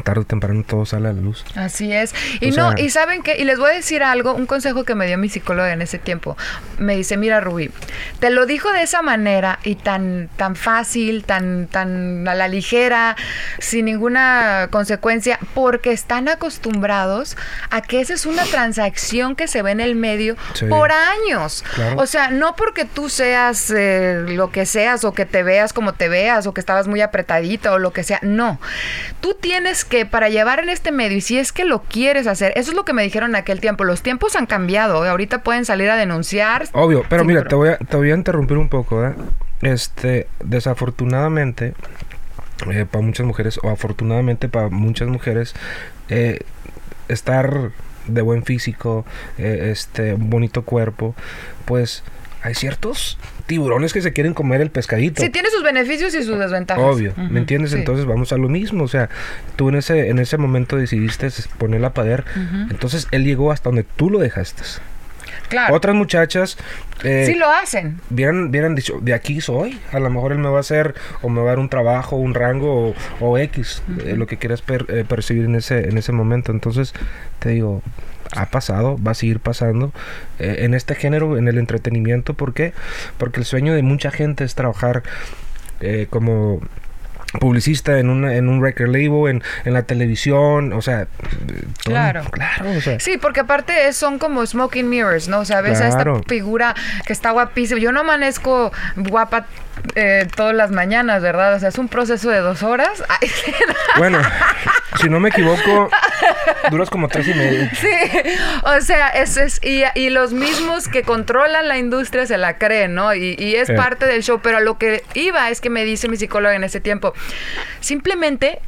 tarde 0.00 0.22
o 0.22 0.24
temprano 0.24 0.64
todo 0.66 0.86
sale 0.86 1.08
a 1.08 1.12
la 1.12 1.20
luz. 1.20 1.44
Así 1.54 1.92
es. 1.92 2.14
Y 2.40 2.50
no, 2.50 2.72
y 2.76 2.90
saben 2.90 3.22
que, 3.22 3.36
y 3.36 3.44
les 3.44 3.58
voy 3.58 3.70
a 3.70 3.74
decir 3.74 4.02
algo, 4.02 4.34
un 4.34 4.46
consejo 4.46 4.84
que 4.84 4.94
me 4.94 5.06
dio 5.06 5.18
mi 5.18 5.28
psicóloga 5.28 5.72
en 5.72 5.82
ese 5.82 5.98
tiempo. 5.98 6.36
Me 6.78 6.96
dice, 6.96 7.16
mira 7.16 7.40
Rubí, 7.40 7.70
te 8.18 8.30
lo 8.30 8.46
dijo 8.46 8.72
de 8.72 8.82
esa 8.82 9.02
manera 9.02 9.58
y 9.64 9.74
tan, 9.74 10.30
tan 10.36 10.56
fácil, 10.56 11.24
tan, 11.24 11.66
tan 11.66 12.26
a 12.26 12.34
la 12.34 12.48
ligera, 12.48 13.16
sin 13.58 13.84
ninguna 13.84 14.68
consecuencia, 14.70 15.38
porque 15.54 15.92
están 15.92 16.28
acostumbrados 16.28 17.36
a 17.70 17.82
que 17.82 18.00
esa 18.00 18.14
es 18.14 18.26
una 18.26 18.44
transacción 18.44 19.36
que 19.36 19.48
se 19.48 19.62
ve 19.62 19.72
en 19.72 19.80
el 19.80 19.94
medio 19.94 20.36
por 20.68 20.90
años. 20.92 21.64
O 21.96 22.06
sea, 22.06 22.30
no 22.30 22.56
porque 22.56 22.84
tú 22.84 23.08
seas 23.08 23.70
eh, 23.70 24.24
lo 24.28 24.50
que 24.50 24.66
seas 24.66 25.04
o 25.04 25.12
que 25.12 25.26
te 25.26 25.42
veas 25.42 25.72
como 25.72 25.92
te 25.94 26.08
veas 26.08 26.46
o 26.46 26.54
que 26.54 26.60
estabas 26.60 26.88
muy 26.88 27.00
apretadita 27.00 27.72
o 27.72 27.78
lo 27.78 27.92
que 27.92 28.02
sea. 28.02 28.18
No. 28.22 28.60
Tú 29.20 29.36
tienes 29.40 29.81
que 29.84 30.06
para 30.06 30.28
llevar 30.28 30.60
en 30.60 30.68
este 30.68 30.92
medio, 30.92 31.16
y 31.16 31.20
si 31.20 31.38
es 31.38 31.52
que 31.52 31.64
lo 31.64 31.82
quieres 31.82 32.26
hacer, 32.26 32.52
eso 32.56 32.70
es 32.70 32.76
lo 32.76 32.84
que 32.84 32.92
me 32.92 33.02
dijeron 33.02 33.30
en 33.30 33.36
aquel 33.36 33.60
tiempo, 33.60 33.84
los 33.84 34.02
tiempos 34.02 34.36
han 34.36 34.46
cambiado, 34.46 35.04
¿eh? 35.04 35.08
ahorita 35.08 35.42
pueden 35.42 35.64
salir 35.64 35.90
a 35.90 35.96
denunciar. 35.96 36.68
Obvio, 36.72 37.04
pero 37.08 37.24
mira, 37.24 37.44
Te, 37.44 37.54
voy 37.54 37.70
a, 37.70 37.78
te 37.78 37.96
voy 37.96 38.10
a 38.10 38.14
interrumpir 38.14 38.56
un 38.56 38.68
poco, 38.68 39.04
¿eh? 39.04 39.14
Este, 39.62 40.26
desafortunadamente, 40.44 41.74
eh, 42.70 42.86
para 42.90 43.04
muchas 43.04 43.26
mujeres, 43.26 43.58
o 43.62 43.70
afortunadamente 43.70 44.48
para 44.48 44.68
muchas 44.68 45.08
mujeres, 45.08 45.54
eh, 46.08 46.40
estar 47.08 47.70
de 48.06 48.22
buen 48.22 48.44
físico, 48.44 49.04
este, 49.38 50.14
bonito 50.14 50.62
cuerpo, 50.62 51.14
pues 51.64 52.02
hay 52.42 52.54
ciertos 52.54 53.18
tiburones 53.46 53.92
que 53.92 54.02
se 54.02 54.12
quieren 54.12 54.34
comer 54.34 54.60
el 54.60 54.70
pescadito. 54.70 55.22
Sí, 55.22 55.30
tiene 55.30 55.50
sus 55.50 55.62
beneficios 55.62 56.14
y 56.14 56.22
sus 56.22 56.38
desventajas. 56.38 56.84
Obvio, 56.84 57.12
¿me 57.16 57.40
entiendes? 57.40 57.72
Entonces 57.72 58.04
vamos 58.06 58.32
a 58.32 58.36
lo 58.36 58.48
mismo. 58.48 58.84
O 58.84 58.88
sea, 58.88 59.08
tú 59.56 59.68
en 59.68 59.76
ese, 59.76 60.08
en 60.08 60.18
ese 60.18 60.38
momento 60.38 60.76
decidiste 60.76 61.28
ponerla 61.58 61.88
a 61.88 61.94
pader. 61.94 62.24
Entonces 62.70 63.08
él 63.10 63.24
llegó 63.24 63.52
hasta 63.52 63.68
donde 63.68 63.84
tú 63.84 64.10
lo 64.10 64.18
dejaste. 64.18 64.62
Claro. 65.48 65.74
Otras 65.74 65.94
muchachas. 65.94 66.56
Eh, 67.04 67.24
sí 67.26 67.34
lo 67.34 67.50
hacen. 67.50 68.00
Hubieran, 68.10 68.74
dicho, 68.74 68.98
de 69.02 69.12
aquí 69.12 69.40
soy. 69.40 69.78
A 69.92 69.98
lo 69.98 70.08
mejor 70.08 70.32
él 70.32 70.38
me 70.38 70.48
va 70.48 70.56
a 70.56 70.60
hacer 70.60 70.94
o 71.20 71.28
me 71.28 71.40
va 71.40 71.48
a 71.48 71.48
dar 71.50 71.58
un 71.58 71.68
trabajo, 71.68 72.16
un 72.16 72.32
rango 72.32 72.94
o, 73.20 73.38
X, 73.38 73.82
eh, 74.04 74.14
lo 74.16 74.26
que 74.26 74.38
quieras 74.38 74.62
eh, 74.88 75.04
percibir 75.06 75.44
en 75.44 75.56
ese, 75.56 75.88
en 75.88 75.98
ese 75.98 76.12
momento. 76.12 76.52
Entonces, 76.52 76.94
te 77.38 77.50
digo, 77.50 77.82
ha 78.36 78.46
pasado, 78.46 78.98
va 79.02 79.12
a 79.12 79.14
seguir 79.14 79.40
pasando 79.40 79.92
eh, 80.38 80.56
en 80.60 80.74
este 80.74 80.94
género, 80.94 81.36
en 81.36 81.48
el 81.48 81.58
entretenimiento. 81.58 82.34
¿Por 82.34 82.54
qué? 82.54 82.72
Porque 83.18 83.40
el 83.40 83.46
sueño 83.46 83.74
de 83.74 83.82
mucha 83.82 84.10
gente 84.10 84.44
es 84.44 84.54
trabajar 84.54 85.02
eh, 85.80 86.06
como 86.10 86.60
publicista 87.40 87.98
en, 87.98 88.10
una, 88.10 88.36
en 88.36 88.48
un 88.48 88.62
record 88.62 88.88
label, 88.88 89.36
en, 89.36 89.42
en 89.64 89.72
la 89.72 89.84
televisión, 89.84 90.72
o 90.72 90.82
sea... 90.82 91.06
claro. 91.84 92.24
Claro, 92.30 92.70
o 92.76 92.80
sea. 92.80 93.00
Sí, 93.00 93.16
porque 93.16 93.40
aparte 93.40 93.92
son 93.92 94.18
como 94.18 94.44
smoking 94.44 94.88
mirrors, 94.88 95.28
¿no? 95.28 95.40
O 95.40 95.44
sea, 95.44 95.60
ves 95.60 95.80
a 95.80 95.88
esta 95.88 96.04
figura 96.26 96.74
que 97.06 97.12
está 97.12 97.30
guapísima. 97.30 97.80
Yo 97.80 97.92
no 97.92 98.00
amanezco 98.00 98.72
guapa 98.96 99.46
eh, 99.94 100.26
todas 100.34 100.54
las 100.54 100.70
mañanas, 100.70 101.22
¿verdad? 101.22 101.54
O 101.54 101.58
sea, 101.58 101.68
es 101.68 101.78
un 101.78 101.88
proceso 101.88 102.30
de 102.30 102.38
dos 102.38 102.62
horas. 102.62 103.02
bueno, 103.98 104.20
si 105.00 105.08
no 105.08 105.20
me 105.20 105.28
equivoco, 105.28 105.90
duras 106.70 106.90
como 106.90 107.08
tres 107.08 107.28
y 107.28 107.34
medio. 107.34 107.68
Sí, 107.74 107.88
o 108.64 108.80
sea, 108.80 109.08
es, 109.08 109.36
es 109.36 109.60
y, 109.62 109.82
y, 109.94 110.10
los 110.10 110.32
mismos 110.32 110.88
que 110.88 111.02
controlan 111.02 111.68
la 111.68 111.78
industria 111.78 112.26
se 112.26 112.38
la 112.38 112.58
creen, 112.58 112.94
¿no? 112.94 113.14
Y, 113.14 113.34
y 113.38 113.56
es 113.56 113.70
parte 113.70 114.06
del 114.06 114.22
show, 114.22 114.40
pero 114.42 114.60
lo 114.60 114.78
que 114.78 115.04
iba 115.14 115.50
es 115.50 115.60
que 115.60 115.70
me 115.70 115.84
dice 115.84 116.08
mi 116.08 116.16
psicóloga 116.16 116.54
en 116.54 116.64
ese 116.64 116.80
tiempo, 116.80 117.14
simplemente 117.80 118.60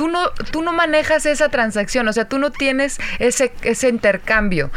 tú 0.00 0.08
no, 0.08 0.30
tú 0.50 0.62
no 0.62 0.72
manejas 0.72 1.26
esa 1.26 1.50
transacción, 1.50 2.08
o 2.08 2.12
sea, 2.14 2.24
tú 2.24 2.38
no 2.38 2.50
tienes 2.50 2.98
ese, 3.18 3.52
ese 3.60 3.90
intercambio. 3.90 4.70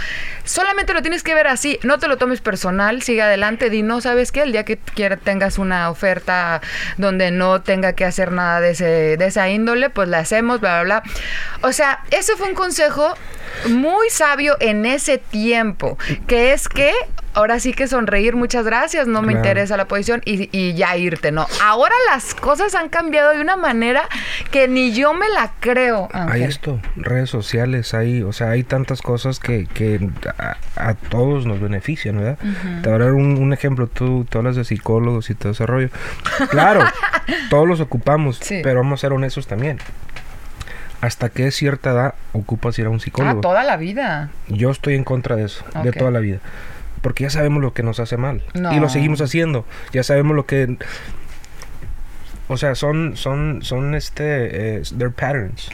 Solamente 0.44 0.94
lo 0.94 1.02
tienes 1.02 1.24
que 1.24 1.34
ver 1.34 1.48
así, 1.48 1.80
no 1.82 1.98
te 1.98 2.10
lo 2.10 2.18
tomes 2.18 2.42
personal, 2.42 3.02
sigue 3.02 3.22
adelante, 3.22 3.70
di 3.70 3.84
no, 3.84 4.02
¿sabes 4.02 4.34
qué? 4.34 4.42
El 4.42 4.52
día 4.52 4.66
que 4.66 4.76
quiera, 4.76 5.16
tengas 5.16 5.60
una 5.60 5.90
oferta 5.90 6.60
donde 6.98 7.32
no 7.32 7.62
tenga 7.62 7.94
que 7.94 8.04
hacer 8.04 8.34
nada 8.34 8.60
de, 8.60 8.72
ese, 8.72 9.16
de 9.16 9.26
esa 9.26 9.48
índole, 9.48 9.90
pues 9.90 10.10
la 10.10 10.20
hacemos, 10.20 10.60
bla, 10.60 10.84
bla, 10.84 11.00
bla. 11.00 11.12
O 11.62 11.72
sea, 11.72 12.04
ese 12.12 12.36
fue 12.36 12.50
un 12.50 12.56
consejo 12.56 13.16
muy 13.70 14.10
sabio 14.10 14.58
en 14.60 14.86
ese 14.86 15.20
tiempo, 15.20 15.98
que 16.28 16.52
es 16.52 16.68
que 16.68 16.92
ahora 17.34 17.60
sí 17.60 17.74
que 17.74 17.88
sonreír, 17.88 18.36
muchas 18.36 18.66
gracias, 18.66 19.08
no 19.08 19.22
me 19.22 19.34
interesa 19.34 19.78
la 19.78 19.86
posición 19.86 20.22
y, 20.26 20.74
ya 20.74 20.96
irte, 20.98 21.32
¿no? 21.32 21.48
Ahora 21.62 21.94
las 22.10 22.36
cosas 22.36 22.76
han 22.76 22.90
cambiado 22.90 23.32
de 23.32 23.42
una 23.42 23.56
manera 23.56 24.08
que 24.52 24.68
ni 24.68 24.94
yo 24.94 25.14
me 25.14 25.30
la 25.30 25.52
creo. 25.60 26.10
Hay 26.14 26.44
esto, 26.44 26.80
redes 26.96 27.30
sociales, 27.30 27.94
hay, 27.94 28.22
o 28.24 28.34
sea, 28.34 28.52
hay 28.52 28.64
tantas 28.64 29.02
cosas 29.02 29.40
que, 29.40 29.68
que 29.68 30.10
a, 30.76 30.94
todos 31.10 31.46
nos 31.46 31.60
benefician, 31.60 32.18
¿verdad? 32.18 32.38
Te 32.82 32.90
voy 32.90 32.96
a 32.96 33.06
dar 33.06 33.14
un, 33.14 33.54
ejemplo, 33.54 33.88
tú, 33.88 34.26
tú, 34.30 34.40
hablas 34.40 34.56
de 34.56 34.64
psicólogos 34.64 35.30
y 35.30 35.36
todo 35.36 35.52
ese 35.52 35.66
rollo. 35.66 35.90
Claro, 36.50 36.82
todos 37.50 37.68
los 37.68 37.80
ocupamos, 37.80 38.40
pero 38.64 38.82
vamos 38.82 39.00
a 39.00 39.02
ser 39.02 39.14
honestos 39.14 39.48
también 39.48 39.80
hasta 41.04 41.28
qué 41.28 41.52
cierta 41.52 41.92
edad 41.92 42.14
ocupas 42.32 42.80
ir 42.80 42.86
a 42.86 42.90
un 42.90 43.02
psicólogo. 43.02 43.40
Ah, 43.40 43.42
toda 43.42 43.66
la 43.66 43.76
vida. 43.76 44.30
Yo 44.48 44.72
estoy 44.72 44.96
en 44.96 45.04
contra 45.04 45.36
de 45.36 45.44
eso, 45.44 45.66
de 45.84 45.92
toda 45.92 46.12
la 46.12 46.20
vida. 46.20 46.40
Porque 47.04 47.26
ya 47.26 47.30
sabemos 47.30 47.62
lo 47.62 47.74
que 47.74 47.84
nos 47.84 48.00
hace 48.00 48.18
mal. 48.18 48.42
No. 48.56 48.74
Y 48.74 48.80
lo 48.80 48.90
seguimos 48.90 49.22
haciendo. 49.22 49.66
Ya 49.92 50.02
sabemos 50.02 50.36
lo 50.36 50.48
que... 50.48 50.78
O 52.54 52.58
sea, 52.58 52.76
son, 52.76 53.18
son, 53.18 53.62
son 53.64 53.96
este, 53.96 54.78
eh, 54.78 54.82
they're 54.98 55.12
patterns. 55.14 55.70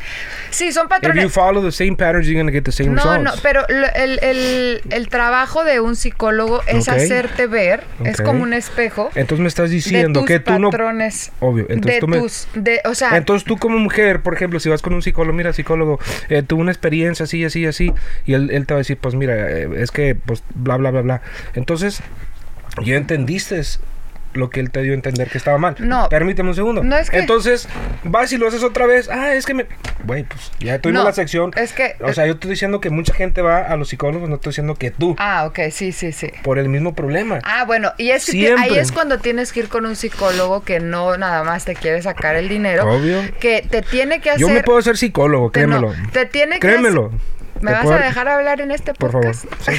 Sí, 0.50 0.72
son 0.72 0.86
If 0.86 0.90
patrones. 0.90 1.24
you 1.24 1.30
follow 1.30 1.64
the 1.64 1.72
same 1.72 1.96
patterns, 1.96 2.26
you're 2.28 2.40
gonna 2.40 2.52
get 2.52 2.64
the 2.64 2.72
same 2.72 2.90
No, 2.90 2.96
results. 3.04 3.24
no, 3.24 3.32
pero 3.44 3.68
el, 3.68 4.20
el- 4.24 4.82
el 4.90 5.10
trabajo 5.10 5.64
de 5.64 5.80
un 5.80 5.96
psicólogo 5.96 6.62
es 6.68 6.88
hacerte 6.90 7.48
ver, 7.48 7.84
es 8.04 8.22
como 8.22 8.42
un 8.44 8.54
espejo 8.54 9.10
Entonces 9.16 9.42
me 9.42 9.48
estás 9.48 9.70
de 9.70 9.76
diciendo 9.76 10.22
tus 10.22 10.28
que 10.28 10.40
tú 10.40 10.58
no... 10.58 10.70
patrones. 10.70 11.32
Obvio, 11.40 11.66
entonces 11.70 11.96
de 11.96 12.00
tú 12.00 12.08
me... 12.08 12.20
tus, 12.20 12.48
de, 12.56 12.82
o 12.86 12.96
sea, 12.96 13.18
Entonces 13.18 13.46
tú 13.46 13.58
como 13.58 13.78
mujer, 13.78 14.22
por 14.22 14.34
ejemplo, 14.34 14.60
si 14.60 14.70
vas 14.70 14.82
con 14.82 14.94
un 14.94 15.02
psicólogo, 15.02 15.36
mira, 15.36 15.54
psicólogo, 15.54 16.00
eh, 16.30 16.42
tuve 16.44 16.62
una 16.62 16.72
experiencia 16.72 17.26
así, 17.26 17.44
así, 17.46 17.66
así, 17.66 17.92
y 18.26 18.34
él, 18.34 18.50
él 18.52 18.66
te 18.66 18.74
va 18.74 18.78
a 18.78 18.82
decir, 18.82 18.98
pues 18.98 19.16
mira, 19.16 19.50
eh, 19.52 19.70
es 19.78 19.92
que, 19.92 20.16
pues, 20.16 20.44
bla, 20.56 20.78
bla, 20.78 20.92
bla, 20.92 21.02
bla. 21.02 21.22
Entonces, 21.56 22.02
ya 22.84 22.96
entendiste 22.96 23.62
lo 24.34 24.50
que 24.50 24.60
él 24.60 24.70
te 24.72 24.82
dio 24.82 24.92
a 24.92 24.96
entender 24.96 25.30
que 25.30 25.38
estaba 25.38 25.58
mal. 25.58 25.76
No. 25.80 26.08
Permíteme 26.10 26.50
un 26.50 26.56
segundo. 26.56 26.84
No, 26.84 26.96
es 26.98 27.10
que- 27.10 27.20
Entonces, 27.20 27.68
vas 28.04 28.32
y 28.32 28.38
lo 28.38 28.48
haces 28.48 28.64
otra 28.64 28.86
vez. 28.86 29.10
Ah, 29.10 29.34
es 29.34 29.46
que 29.46 29.54
me... 29.54 29.66
Güey, 30.04 30.24
pues, 30.24 30.52
ya 30.60 30.80
tuvimos 30.80 31.02
No, 31.04 31.10
la 31.10 31.14
sección. 31.14 31.52
es 31.56 31.74
que- 31.74 31.96
O 32.02 32.14
sea, 32.14 32.26
yo 32.26 32.34
estoy 32.34 32.52
diciendo 32.52 32.80
que 32.80 32.90
mucha 32.90 33.14
gente 33.14 33.42
va 33.42 33.60
a 33.62 33.76
los 33.76 33.90
psicólogos, 33.90 34.30
no 34.30 34.36
estoy 34.36 34.52
diciendo 34.52 34.76
que 34.76 34.92
tú, 34.92 35.16
ah, 35.20 35.46
ok, 35.48 35.60
sí, 35.72 35.92
sí, 35.92 36.12
sí. 36.12 36.30
por 36.44 36.58
el 36.60 36.70
mismo 36.70 36.94
problema. 36.96 37.40
Ah, 37.44 37.66
bueno, 37.66 37.92
y 37.98 38.12
es 38.12 38.26
que 38.30 38.54
ahí 38.58 38.78
es 38.78 38.92
cuando 38.92 39.18
tienes 39.20 39.52
que 39.52 39.62
ir 39.62 39.68
con 39.70 39.86
un 39.86 39.96
psicólogo 39.96 40.64
que 40.64 40.80
no 40.80 41.18
nada 41.18 41.44
más 41.44 41.66
te 41.66 41.76
quiere 41.76 42.02
sacar 42.02 42.36
el 42.36 42.48
dinero. 42.50 42.90
Obvio. 42.90 43.22
Que 43.40 43.66
te 43.70 43.82
tiene 43.82 44.22
que 44.22 44.30
hacer. 44.30 44.42
Yo 44.42 44.50
me 44.50 44.64
puedo 44.64 44.80
hacer 44.80 44.98
psicólogo, 44.98 45.52
te- 45.52 45.68
no, 45.68 45.80
créemelo. 45.80 46.10
te 46.12 46.26
tiene 46.26 46.54
que 46.56 46.60
Créemelo. 46.60 47.12
¿Me 47.62 47.72
vas 47.72 47.84
puedo- 47.84 47.98
a 47.98 48.01
dejar 48.01 48.28
hablar 48.28 48.62
en 48.62 48.72
este 48.72 48.94
Por 48.94 49.12
favor. 49.12 49.28
podcast? 49.34 49.46
Sí. 49.63 49.72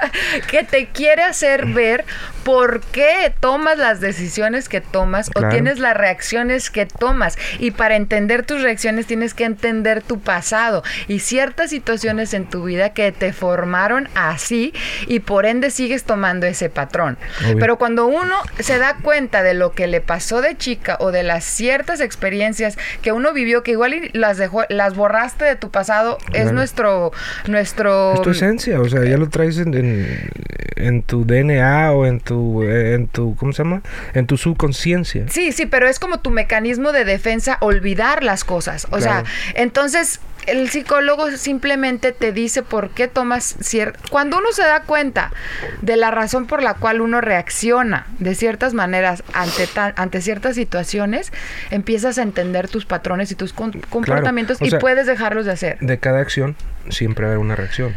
que 0.48 0.64
te 0.64 0.86
quiere 0.88 1.22
hacer 1.22 1.66
ver 1.66 2.04
por 2.44 2.80
qué 2.80 3.32
tomas 3.40 3.78
las 3.78 4.00
decisiones 4.00 4.68
que 4.68 4.80
tomas 4.80 5.28
Claro. 5.30 5.48
o 5.48 5.50
tienes 5.50 5.78
las 5.78 5.96
reacciones 5.96 6.70
que 6.70 6.86
tomas. 6.86 7.36
Y 7.58 7.72
para 7.72 7.96
entender 7.96 8.44
tus 8.44 8.62
reacciones 8.62 9.06
tienes 9.06 9.34
que 9.34 9.44
entender 9.44 10.02
tu 10.02 10.20
pasado 10.20 10.82
y 11.06 11.20
ciertas 11.20 11.70
situaciones 11.70 12.32
en 12.34 12.46
tu 12.46 12.64
vida 12.64 12.90
que 12.94 13.12
te 13.12 13.32
formaron 13.32 14.08
así 14.14 14.72
y 15.06 15.20
por 15.20 15.46
ende 15.46 15.70
sigues 15.70 16.04
tomando 16.04 16.46
ese 16.46 16.70
patrón. 16.70 17.18
Obvio. 17.44 17.58
Pero 17.58 17.78
cuando 17.78 18.06
uno 18.06 18.36
se 18.58 18.78
da 18.78 18.96
cuenta 19.02 19.42
de 19.42 19.54
lo 19.54 19.72
que 19.72 19.86
le 19.86 20.00
pasó 20.00 20.40
de 20.40 20.56
chica 20.56 20.96
o 21.00 21.12
de 21.12 21.22
las 21.22 21.44
ciertas 21.44 22.00
experiencias 22.00 22.78
que 23.02 23.12
uno 23.12 23.32
vivió 23.32 23.62
que 23.62 23.72
igual 23.72 24.10
las 24.12 24.38
dejó, 24.38 24.64
las 24.68 24.94
borraste 24.94 25.44
de 25.44 25.56
tu 25.56 25.70
pasado, 25.70 26.18
es 26.32 26.52
nuestro 26.52 27.12
nuestro 27.46 28.14
Es 28.14 28.22
tu 28.22 28.30
esencia, 28.30 28.80
o 28.80 28.88
sea, 28.88 29.04
ya 29.04 29.16
lo 29.16 29.28
traes 29.28 29.58
en, 29.58 29.74
en, 29.74 30.30
en 30.76 31.02
tu 31.02 31.24
DNA 31.24 31.92
o 31.92 32.06
en 32.06 32.20
tu, 32.20 32.62
en 32.62 33.08
tu, 33.08 33.34
¿cómo 33.36 33.52
se 33.52 33.62
llama? 33.62 33.82
En 34.14 34.26
tu 34.26 34.36
subconsciencia. 34.36 35.24
Sí, 35.28 35.52
sí, 35.52 35.66
pero 35.66 35.88
es 35.88 35.98
como 35.98 36.20
tu 36.20 36.30
mecanismo 36.30 36.92
de 36.92 37.04
defensa 37.04 37.58
olvidar 37.60 38.22
las 38.22 38.44
cosas. 38.44 38.86
O 38.90 38.98
Claro. 38.98 39.24
sea, 39.26 39.52
entonces 39.62 40.20
el 40.46 40.68
psicólogo 40.70 41.30
simplemente 41.32 42.12
te 42.12 42.32
dice 42.32 42.62
por 42.62 42.90
qué 42.90 43.08
tomas 43.08 43.56
cierto... 43.60 43.98
Cuando 44.10 44.38
uno 44.38 44.52
se 44.52 44.62
da 44.62 44.82
cuenta 44.82 45.30
de 45.82 45.96
la 45.96 46.10
razón 46.10 46.46
por 46.46 46.62
la 46.62 46.74
cual 46.74 47.00
uno 47.00 47.20
reacciona 47.20 48.06
de 48.18 48.34
ciertas 48.34 48.74
maneras 48.74 49.22
ante, 49.34 49.66
ta- 49.66 49.92
ante 49.96 50.20
ciertas 50.22 50.54
situaciones, 50.56 51.32
empiezas 51.70 52.18
a 52.18 52.22
entender 52.22 52.68
tus 52.68 52.86
patrones 52.86 53.30
y 53.30 53.34
tus 53.34 53.52
comportamientos 53.52 54.60
o 54.60 54.64
y 54.64 54.70
puedes 54.70 55.06
dejarlos 55.06 55.44
de 55.46 55.52
hacer. 55.52 55.78
De 55.80 55.98
cada 55.98 56.20
acción 56.20 56.56
siempre 56.88 57.24
va 57.24 57.30
a 57.30 57.34
haber 57.34 57.44
una 57.44 57.56
reacción, 57.56 57.94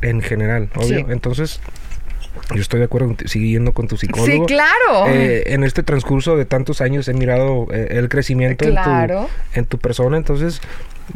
en 0.00 0.20
general, 0.22 0.68
obvio. 0.74 0.98
Sí. 0.98 1.04
Entonces, 1.08 1.60
yo 2.54 2.60
estoy 2.60 2.78
de 2.80 2.86
acuerdo, 2.86 3.14
yendo 3.34 3.72
con 3.72 3.86
tu 3.88 3.96
psicólogo. 3.96 4.26
Sí, 4.26 4.40
claro. 4.46 5.06
Eh, 5.08 5.44
en 5.52 5.64
este 5.64 5.82
transcurso 5.82 6.36
de 6.36 6.44
tantos 6.46 6.80
años 6.80 7.06
he 7.08 7.14
mirado 7.14 7.66
eh, 7.72 7.88
el 7.90 8.08
crecimiento 8.08 8.64
Claro. 8.66 9.20
en, 9.20 9.26
tu, 9.26 9.58
en 9.60 9.66
tu 9.66 9.78
persona, 9.78 10.16
entonces 10.16 10.60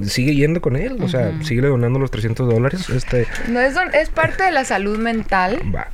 sigue 0.05 0.35
yendo 0.35 0.61
con 0.61 0.77
él, 0.77 0.97
o 1.01 1.09
sea, 1.09 1.33
sigue 1.43 1.63
donando 1.63 1.99
los 1.99 2.11
300 2.11 2.49
dólares, 2.49 2.89
este, 2.91 3.27
no 3.49 3.61
es, 3.61 3.75
don- 3.75 3.95
es 3.95 4.09
parte 4.11 4.43
de 4.45 4.51
la 4.51 4.65
salud 4.65 4.99
mental. 4.99 5.59
va. 5.75 5.89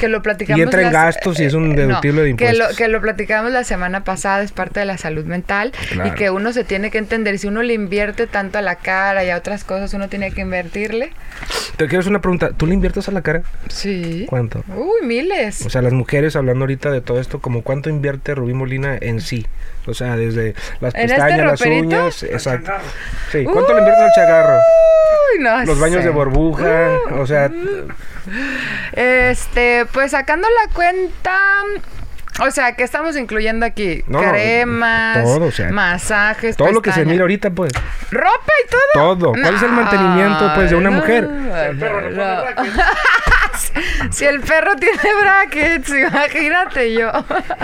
Que 0.00 0.08
lo 0.08 0.22
platicamos. 0.22 0.58
Y 0.58 0.62
entra 0.62 0.82
en 0.82 0.92
gastos 0.92 1.40
y 1.40 1.44
es 1.44 1.54
un 1.54 1.72
eh, 1.72 1.76
deductible 1.76 2.22
de 2.22 2.36
Que 2.36 2.44
lo, 2.46 2.50
impuestos. 2.52 2.76
que 2.76 2.88
lo 2.88 3.00
platicamos 3.00 3.50
la 3.52 3.64
semana 3.64 4.04
pasada, 4.04 4.42
es 4.42 4.52
parte 4.52 4.80
de 4.80 4.86
la 4.86 4.96
salud 4.98 5.24
mental. 5.24 5.72
Claro. 5.90 6.10
Y 6.10 6.14
que 6.14 6.30
uno 6.30 6.52
se 6.52 6.64
tiene 6.64 6.90
que 6.90 6.98
entender. 6.98 7.38
Si 7.38 7.46
uno 7.48 7.62
le 7.62 7.74
invierte 7.74 8.26
tanto 8.26 8.58
a 8.58 8.62
la 8.62 8.76
cara 8.76 9.24
y 9.24 9.30
a 9.30 9.36
otras 9.36 9.64
cosas, 9.64 9.92
uno 9.94 10.08
tiene 10.08 10.30
que 10.32 10.40
invertirle. 10.42 11.10
Te 11.76 11.86
quiero 11.86 12.00
hacer 12.00 12.10
una 12.10 12.20
pregunta, 12.20 12.50
¿tú 12.56 12.66
le 12.66 12.74
inviertes 12.74 13.08
a 13.08 13.12
la 13.12 13.22
cara? 13.22 13.42
Sí. 13.68 14.24
¿Cuánto? 14.28 14.64
Uy, 14.68 15.06
miles. 15.06 15.64
O 15.66 15.70
sea, 15.70 15.82
las 15.82 15.92
mujeres 15.92 16.36
hablando 16.36 16.64
ahorita 16.64 16.90
de 16.90 17.00
todo 17.00 17.20
esto, 17.20 17.40
como 17.40 17.62
cuánto 17.62 17.90
invierte 17.90 18.34
Rubí 18.34 18.54
Molina 18.54 18.96
en 19.00 19.20
sí. 19.20 19.46
O 19.88 19.94
sea, 19.94 20.16
desde 20.16 20.54
las 20.80 20.94
¿En 20.94 21.00
este 21.02 21.16
pestañas, 21.16 21.46
las 21.46 21.60
uñas. 21.62 22.22
Exacto. 22.22 22.72
Sí, 23.32 23.44
¿cuánto 23.44 23.72
le 23.72 23.78
inviertes 23.80 24.04
al 24.04 24.12
chagarro? 24.14 24.58
Uy, 25.34 25.42
no 25.42 25.64
Los 25.64 25.80
baños 25.80 26.04
de 26.04 26.10
burbuja. 26.10 26.88
O 27.18 27.26
sea, 27.26 27.50
Este, 28.92 29.86
pues 29.92 30.10
sacando 30.12 30.46
la 30.48 30.72
cuenta. 30.72 31.38
O 32.40 32.52
sea, 32.52 32.76
que 32.76 32.84
estamos 32.84 33.16
incluyendo 33.16 33.66
aquí? 33.66 34.04
No, 34.06 34.20
Cremas, 34.20 35.24
todo, 35.24 35.46
o 35.46 35.50
sea, 35.50 35.70
masajes, 35.70 36.56
todo 36.56 36.70
lo 36.70 36.80
que 36.82 36.92
se 36.92 37.04
mira 37.04 37.22
ahorita, 37.22 37.50
pues. 37.50 37.72
Ropa 38.12 38.52
y 38.64 38.68
todo. 38.70 39.16
Todo. 39.16 39.32
¿Cuál 39.32 39.54
es 39.56 39.62
el 39.62 39.72
mantenimiento, 39.72 40.52
pues, 40.54 40.70
de 40.70 40.76
una 40.76 40.90
No, 40.90 40.96
mujer? 40.98 41.24
no, 41.28 42.10
no. 42.10 42.42
si 44.10 44.24
el 44.24 44.40
perro 44.40 44.76
tiene 44.76 44.98
brackets, 45.20 45.88
imagínate 45.90 46.92
yo. 46.94 47.10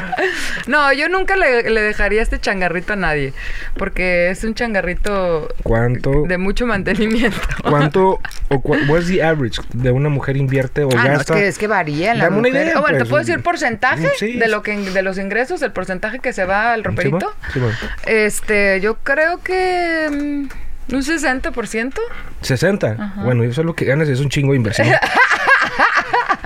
no, 0.67 0.93
yo 0.93 1.09
nunca 1.09 1.37
le, 1.37 1.69
le 1.71 1.81
dejaría 1.83 2.23
este 2.23 2.39
changarrito 2.41 2.93
a 2.93 2.97
nadie. 2.97 3.33
Porque 3.77 4.31
es 4.31 4.45
un 4.45 4.55
changarrito 4.55 5.49
¿Cuánto? 5.63 6.23
de 6.27 6.39
mucho 6.39 6.67
mantenimiento. 6.67 7.39
¿Cuánto? 7.69 8.21
o 8.49 8.61
cu 8.61 8.77
what's 8.89 9.07
the 9.09 9.23
average 9.23 9.61
de 9.73 9.91
una 9.91 10.09
mujer 10.09 10.37
invierte 10.37 10.85
o 10.85 10.89
Ah, 10.93 10.97
no, 10.97 11.13
es 11.13 11.19
gasta? 11.19 11.35
que, 11.35 11.49
es 11.49 11.59
que 11.59 11.67
varía 11.67 12.13
en 12.13 12.19
la 12.19 12.25
Dame 12.25 12.39
una 12.39 12.49
mujer. 12.49 12.67
idea, 12.67 12.75
Ah, 12.77 12.81
bueno, 12.81 12.99
¿te 12.99 13.05
pues. 13.05 13.11
puedo 13.11 13.25
decir 13.25 13.43
porcentaje 13.43 14.11
Sí. 14.19 14.33
de 14.39 14.49
lo 14.49 14.63
que 14.63 14.77
de 14.77 15.03
los 15.03 15.19
ingresos, 15.19 15.63
el 15.63 15.73
porcentaje 15.73 16.19
que 16.19 16.33
se 16.33 16.45
va 16.45 16.73
al 16.73 16.85
roperito? 16.85 17.19
bueno, 17.19 17.35
sí, 17.53 17.59
bueno. 17.61 17.77
Este, 18.07 18.81
yo 18.81 18.97
creo 19.03 19.43
que 19.43 20.09
mm, 20.11 20.95
un 20.95 21.03
60%. 21.03 21.95
60. 22.43 23.15
Bueno, 23.25 23.43
eso 23.45 23.63
es 23.63 23.65
lo 23.67 23.75
que 23.75 23.85
ganas, 23.85 24.09
es 24.09 24.21
un 24.21 24.29
chingo 24.29 24.53
de 24.53 24.57
inversión. 24.59 24.89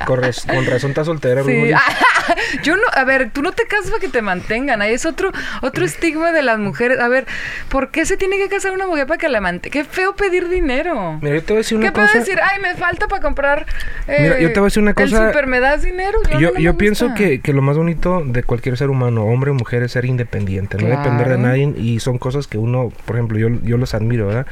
Con, 0.09 0.23
raz- 0.23 0.47
con 0.47 0.65
razón 0.65 0.91
estás 0.93 1.07
soltera, 1.07 1.45
Sí. 1.45 1.71
Yo 2.63 2.77
no, 2.77 2.83
a 2.95 3.05
ver, 3.05 3.31
tú 3.31 3.43
no 3.43 3.53
te 3.53 3.65
casas 3.67 3.91
para 3.91 4.01
que 4.01 4.09
te 4.09 4.23
mantengan. 4.23 4.81
Ahí 4.83 4.95
es 4.95 5.05
otro, 5.07 5.31
otro 5.63 5.85
estigma 5.85 6.33
de 6.33 6.43
las 6.43 6.59
mujeres. 6.59 6.99
A 6.99 7.09
ver, 7.09 7.27
¿por 7.69 7.91
qué 7.91 8.07
se 8.07 8.17
tiene 8.17 8.37
que 8.39 8.49
casar 8.49 8.73
una 8.73 8.87
mujer 8.87 9.07
para 9.07 9.19
que 9.19 9.29
la 9.29 9.41
mantenga? 9.41 9.73
Qué 9.73 9.85
feo 9.85 10.15
pedir 10.17 10.49
dinero. 10.49 11.19
Mira, 11.21 11.37
yo 11.37 11.43
te 11.43 11.53
voy 11.53 11.59
a 11.59 11.61
decir 11.61 11.79
¿Qué 11.79 11.85
una 11.85 11.93
puedo 11.93 12.07
cosa. 12.07 12.19
decir? 12.21 12.39
Ay, 12.43 12.61
me 12.63 12.75
falta 12.75 13.07
para 13.09 13.23
comprar. 13.23 13.67
eh, 14.07 14.17
Mira, 14.23 14.41
yo 14.41 14.49
te 14.53 14.61
voy 14.61 14.67
a 14.67 14.69
decir 14.69 14.83
una 14.83 14.95
cosa. 14.95 15.23
El 15.25 15.29
super 15.29 15.47
me 15.47 15.61
das 15.61 15.83
dinero. 15.83 16.19
Yo, 16.33 16.39
Yo, 16.39 16.51
no 16.53 16.61
yo 16.61 16.77
pienso 16.77 17.13
que, 17.15 17.41
que 17.41 17.53
lo 17.53 17.61
más 17.63 17.77
bonito 17.77 18.23
de 18.25 18.43
cualquier 18.43 18.77
ser 18.77 18.89
humano, 18.91 19.25
hombre 19.25 19.51
o 19.51 19.55
mujer, 19.55 19.83
es 19.83 19.93
ser 19.93 20.05
independiente, 20.05 20.77
no 20.79 20.87
depender 20.89 21.29
de 21.29 21.39
nadie. 21.39 21.75
Y 21.77 22.01
son 22.01 22.19
cosas 22.19 22.47
que 22.47 22.57
uno, 22.59 22.93
por 23.05 23.17
ejemplo, 23.17 23.39
yo, 23.39 23.49
yo 23.63 23.77
los 23.79 23.95
admiro, 23.95 24.27
¿verdad? 24.27 24.47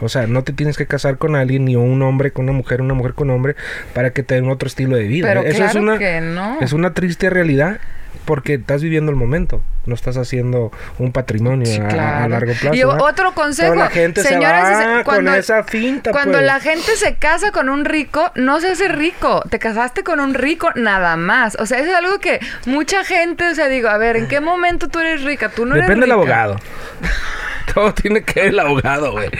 O 0.00 0.08
sea, 0.08 0.26
no 0.26 0.42
te 0.44 0.52
tienes 0.52 0.76
que 0.76 0.86
casar 0.86 1.18
con 1.18 1.34
alguien, 1.36 1.64
ni 1.64 1.76
un 1.76 2.00
hombre 2.02 2.30
con 2.32 2.44
una 2.44 2.52
mujer, 2.52 2.80
una 2.80 2.94
mujer 2.94 3.14
con 3.14 3.30
hombre, 3.30 3.56
para 3.94 4.10
que 4.12 4.22
te 4.22 4.34
den 4.36 4.48
otro 4.48 4.66
estilo 4.66 4.96
de 4.96 5.01
vida. 5.06 5.28
Pero 5.28 5.40
¿eh? 5.42 5.48
Eso 5.48 5.56
claro 5.58 5.70
es 5.70 5.76
una, 5.76 5.98
que 5.98 6.20
no. 6.20 6.58
Es 6.60 6.72
una 6.72 6.94
triste 6.94 7.30
realidad. 7.30 7.78
Porque 8.26 8.54
estás 8.54 8.80
viviendo 8.84 9.10
el 9.10 9.16
momento, 9.16 9.62
no 9.84 9.96
estás 9.96 10.16
haciendo 10.16 10.70
un 10.98 11.10
patrimonio 11.10 11.66
Sí, 11.66 11.80
a- 11.80 12.28
largo 12.28 12.52
plazo. 12.52 12.72
Y 12.76 12.84
otro 12.84 13.32
consejo, 13.32 13.70
Pero 13.72 13.82
la 13.82 13.90
gente 13.90 14.22
señoras, 14.22 14.68
se 14.68 14.74
y 14.74 14.76
se- 14.76 14.86
va 14.98 15.02
cuando- 15.02 15.30
con 15.32 15.40
esa 15.40 15.64
finta. 15.64 16.10
Cuando 16.12 16.34
pues. 16.34 16.44
la 16.46 16.60
gente 16.60 16.94
se 16.96 17.16
casa 17.16 17.50
con 17.50 17.68
un 17.68 17.84
rico, 17.84 18.30
no 18.36 18.60
se 18.60 18.68
hace 18.70 18.86
rico. 18.86 19.42
Te 19.50 19.58
casaste 19.58 20.04
con 20.04 20.20
un 20.20 20.34
rico 20.34 20.70
nada 20.76 21.16
más. 21.16 21.56
O 21.58 21.66
sea, 21.66 21.80
eso 21.80 21.90
es 21.90 21.96
algo 21.96 22.20
que 22.20 22.38
mucha 22.66 23.02
gente, 23.02 23.48
o 23.48 23.54
sea, 23.56 23.66
digo, 23.66 23.88
a 23.88 23.96
ver, 23.98 24.16
¿en 24.16 24.28
qué 24.28 24.40
momento 24.40 24.86
tú 24.88 25.00
eres 25.00 25.24
rica? 25.24 25.48
Tú 25.48 25.66
no 25.66 25.74
eres 25.74 25.88
Depende 25.88 26.06
del 26.06 26.14
rica. 26.20 26.42
abogado. 26.42 26.60
Todo 27.74 27.94
tiene 27.94 28.22
que 28.22 28.40
ver 28.40 28.48
el 28.50 28.58
abogado, 28.58 29.12
güey. 29.12 29.30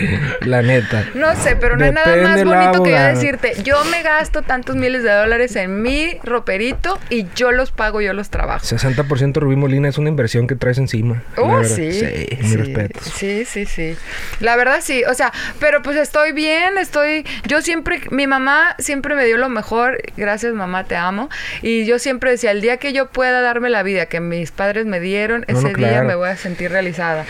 La 0.40 0.62
neta. 0.62 1.04
No 1.14 1.34
sé, 1.36 1.56
pero 1.56 1.76
no 1.76 1.84
hay 1.84 1.92
nada 1.92 2.16
más 2.16 2.44
bonito 2.44 2.82
que 2.82 2.90
yo 2.90 3.02
decirte, 3.02 3.54
yo 3.62 3.84
me 3.86 4.02
gasto 4.02 4.42
tantos 4.42 4.76
miles 4.76 5.02
de 5.02 5.12
dólares 5.12 5.56
en 5.56 5.82
mi 5.82 6.18
roperito 6.24 6.98
y 7.10 7.26
yo 7.34 7.52
los 7.52 7.70
pago, 7.72 8.00
yo 8.00 8.12
los 8.12 8.30
trabajo. 8.30 8.64
60% 8.64 9.34
Rubí 9.40 9.56
Molina 9.56 9.88
es 9.88 9.98
una 9.98 10.08
inversión 10.08 10.46
que 10.46 10.54
traes 10.54 10.78
encima. 10.78 11.22
verdad. 11.36 11.64
sí. 11.64 11.92
Sí, 11.92 12.26
sí. 12.42 12.88
Sí, 13.14 13.44
sí, 13.44 13.66
sí. 13.66 13.96
La 14.40 14.56
verdad 14.56 14.80
sí, 14.82 15.04
o 15.04 15.14
sea, 15.14 15.32
pero 15.60 15.82
pues 15.82 15.96
estoy 15.96 16.32
bien, 16.32 16.78
estoy, 16.78 17.26
yo 17.46 17.62
siempre, 17.62 18.00
mi 18.10 18.26
mamá 18.26 18.74
siempre 18.78 19.14
me 19.14 19.24
dio 19.24 19.36
lo 19.36 19.48
mejor, 19.48 19.98
gracias 20.16 20.54
mamá, 20.54 20.84
te 20.84 20.96
amo, 20.96 21.28
y 21.62 21.84
yo 21.84 21.98
siempre 21.98 22.30
decía, 22.30 22.50
el 22.50 22.60
día 22.60 22.76
que 22.78 22.92
yo 22.92 23.06
pueda 23.10 23.40
darme 23.40 23.70
la 23.70 23.82
vida 23.82 24.06
que 24.06 24.20
mis 24.20 24.50
padres 24.50 24.86
me 24.86 25.00
dieron, 25.00 25.44
No, 25.48 25.58
ese 25.58 25.72
no, 25.72 25.78
día 25.78 26.02
me 26.02 26.14
voy 26.14 26.28
a 26.28 26.36
sentir 26.36 26.70
realizada. 26.70 27.24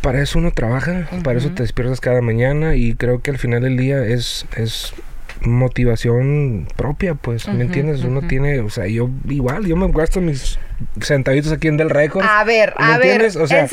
Para 0.00 0.22
eso 0.22 0.38
uno 0.38 0.50
trabaja, 0.50 1.08
para 1.22 1.38
eso 1.38 1.50
te 1.50 1.62
despiertas 1.62 2.00
cada 2.00 2.20
mañana 2.20 2.74
y 2.74 2.94
creo 2.94 3.20
que 3.20 3.30
al 3.30 3.38
final 3.38 3.62
del 3.62 3.76
día 3.76 4.04
es, 4.04 4.46
es 4.56 4.94
motivación 5.42 6.68
propia, 6.76 7.14
pues, 7.14 7.48
¿me 7.48 7.64
entiendes? 7.64 8.04
Uno 8.04 8.22
tiene, 8.22 8.60
o 8.60 8.70
sea, 8.70 8.86
yo 8.86 9.08
igual, 9.28 9.66
yo 9.66 9.76
me 9.76 9.90
gasto 9.90 10.20
mis 10.20 10.58
centavitos 11.00 11.52
aquí 11.52 11.68
en 11.68 11.76
Del 11.76 11.90
Record. 11.90 12.24
A 12.24 12.44
ver, 12.44 12.74
a 12.76 12.98
ver, 12.98 13.22
enséñales 13.22 13.70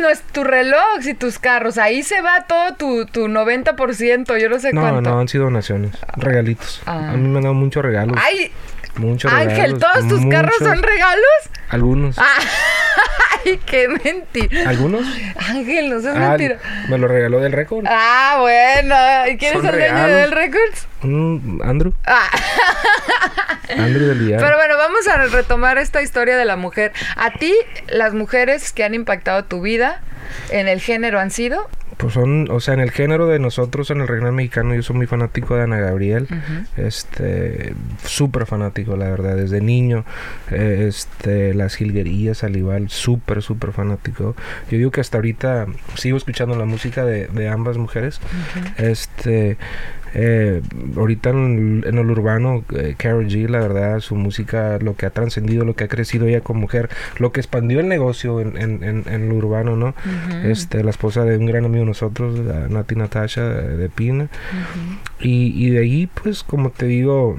no 0.00 0.08
es 0.08 0.20
tu 0.22 0.44
reloj 0.44 1.06
y 1.06 1.14
tus 1.14 1.38
carros, 1.38 1.78
ahí 1.78 2.02
se 2.02 2.20
va 2.20 2.46
todo 2.46 2.74
tu, 2.74 3.06
tu 3.06 3.26
90%, 3.26 4.40
yo 4.40 4.48
no 4.48 4.58
sé 4.58 4.70
cuánto. 4.72 5.00
No, 5.00 5.10
no, 5.10 5.20
han 5.20 5.28
sido 5.28 5.44
donaciones, 5.44 5.92
regalitos. 6.16 6.82
Ah. 6.86 7.10
A 7.10 7.16
mí 7.16 7.28
me 7.28 7.38
han 7.38 7.42
dado 7.42 7.54
muchos 7.54 7.82
regalos. 7.82 8.16
Ay, 8.20 8.52
muchos 8.96 9.32
Ángel, 9.32 9.78
¿todos 9.78 10.08
tus 10.08 10.24
carros 10.26 10.56
son 10.58 10.82
regalos? 10.82 11.50
Algunos. 11.68 12.18
Ah. 12.18 12.38
Ay, 13.48 13.60
qué 13.64 13.88
mentira. 13.88 14.68
¿Algunos? 14.68 15.06
Ángel, 15.36 15.90
no 15.90 16.00
seas 16.00 16.16
ah, 16.16 16.30
mentira. 16.30 16.58
Me 16.88 16.98
lo 16.98 17.08
regaló 17.08 17.40
del 17.40 17.52
récord. 17.52 17.86
Ah, 17.88 18.36
bueno. 18.40 18.94
¿Y 19.32 19.38
quién 19.38 19.58
es 19.58 19.64
el 19.64 19.72
dueño 19.72 20.06
del 20.06 20.32
Records? 20.32 20.86
Andrew. 21.02 21.94
Ah. 22.06 22.28
Andrew 23.70 24.06
del 24.06 24.36
Pero 24.36 24.56
bueno, 24.56 24.76
vamos 24.76 25.08
a 25.08 25.26
retomar 25.26 25.78
esta 25.78 26.02
historia 26.02 26.36
de 26.36 26.44
la 26.44 26.56
mujer. 26.56 26.92
¿A 27.16 27.32
ti, 27.32 27.54
las 27.88 28.12
mujeres 28.12 28.72
que 28.72 28.84
han 28.84 28.94
impactado 28.94 29.44
tu 29.44 29.60
vida 29.60 30.02
en 30.50 30.68
el 30.68 30.80
género 30.80 31.18
han 31.18 31.30
sido? 31.30 31.68
Pues 31.98 32.14
son, 32.14 32.48
o 32.50 32.60
sea, 32.60 32.74
en 32.74 32.80
el 32.80 32.92
género 32.92 33.26
de 33.26 33.40
nosotros, 33.40 33.90
en 33.90 34.00
el 34.00 34.08
regional 34.08 34.32
mexicano, 34.32 34.72
yo 34.74 34.82
soy 34.82 34.96
muy 34.96 35.06
fanático 35.06 35.56
de 35.56 35.62
Ana 35.62 35.78
Gabriel. 35.78 36.28
Este, 36.76 37.74
súper 38.04 38.46
fanático, 38.46 38.96
la 38.96 39.10
verdad, 39.10 39.36
desde 39.36 39.60
niño. 39.60 40.04
Eh, 40.52 40.86
este, 40.88 41.54
las 41.54 41.74
jilguerías, 41.74 42.44
al 42.44 42.56
igual, 42.56 42.88
súper, 42.88 43.42
súper 43.42 43.72
fanático. 43.72 44.36
Yo 44.70 44.78
digo 44.78 44.92
que 44.92 45.00
hasta 45.00 45.18
ahorita 45.18 45.66
sigo 45.94 46.16
escuchando 46.16 46.56
la 46.56 46.66
música 46.66 47.04
de, 47.04 47.26
de 47.26 47.48
ambas 47.48 47.78
mujeres. 47.78 48.20
Este, 48.76 49.56
eh, 50.14 50.62
ahorita 50.96 51.30
en, 51.30 51.84
el 51.86 52.10
urbano, 52.10 52.64
eh, 52.74 52.94
Carol 52.96 53.26
G, 53.26 53.48
la 53.48 53.60
verdad, 53.60 54.00
su 54.00 54.14
música, 54.16 54.78
lo 54.80 54.96
que 54.96 55.06
ha 55.06 55.10
trascendido, 55.10 55.64
lo 55.64 55.74
que 55.74 55.84
ha 55.84 55.88
crecido 55.88 56.26
ella 56.26 56.40
como 56.40 56.60
mujer, 56.60 56.88
lo 57.18 57.32
que 57.32 57.40
expandió 57.40 57.80
el 57.80 57.88
negocio 57.88 58.40
en, 58.40 58.56
en, 58.56 59.04
en, 59.06 59.28
lo 59.28 59.34
urbano, 59.34 59.76
¿no? 59.76 59.94
este 60.44 60.82
La 60.82 60.90
esposa 60.90 61.24
de 61.24 61.36
un 61.36 61.46
gran 61.46 61.64
amigo 61.64 61.80
de 61.80 61.88
nosotros, 61.88 62.38
Nati 62.70 62.94
Natasha 62.94 63.42
de, 63.42 63.88
Pina. 63.88 64.28
y, 65.20 65.66
y 65.66 65.70
de 65.70 65.80
ahí, 65.80 66.06
pues, 66.06 66.42
como 66.42 66.70
te 66.70 66.86
digo... 66.86 67.38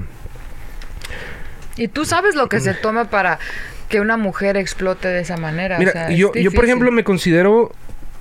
Y 1.76 1.88
tú 1.88 2.04
sabes 2.04 2.34
lo 2.34 2.48
que 2.48 2.60
se 2.60 2.74
toma 2.74 3.06
para 3.06 3.38
que 3.90 4.00
una 4.00 4.16
mujer 4.16 4.56
explote 4.56 5.08
de 5.08 5.20
esa 5.20 5.36
manera. 5.36 5.78
Mira, 5.78 6.10
yo, 6.12 6.32
yo, 6.32 6.52
por 6.52 6.64
ejemplo, 6.64 6.92
me 6.92 7.04
considero 7.04 7.72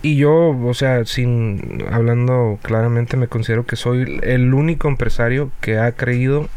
y 0.02 0.16
yo, 0.16 0.50
o 0.50 0.74
sea, 0.74 1.06
sin 1.06 1.84
hablando 1.92 2.60
claramente, 2.62 3.18
me 3.18 3.28
considero 3.28 3.66
que 3.66 3.76
soy 3.76 4.20
el 4.24 4.54
único 4.54 4.88
empresario 4.88 5.52
que 5.62 5.78
ha 5.78 5.92
creído 5.92 6.48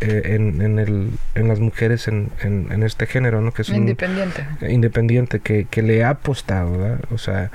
eh, 0.00 0.34
en, 0.34 0.60
en, 0.60 0.78
el, 0.78 1.10
en 1.34 1.48
las 1.48 1.58
mujeres 1.58 2.06
en, 2.08 2.30
en, 2.42 2.82
este 2.82 3.06
género, 3.06 3.40
¿no? 3.40 3.52
Que 3.52 3.62
es 3.62 3.70
independiente. 3.70 4.44
independiente, 4.68 5.40
que, 5.40 5.66
que 5.70 5.80
le 5.80 6.04
ha 6.04 6.10
apostado, 6.10 6.72
¿verdad? 6.72 7.00
O 7.10 7.16
sea, 7.16 7.50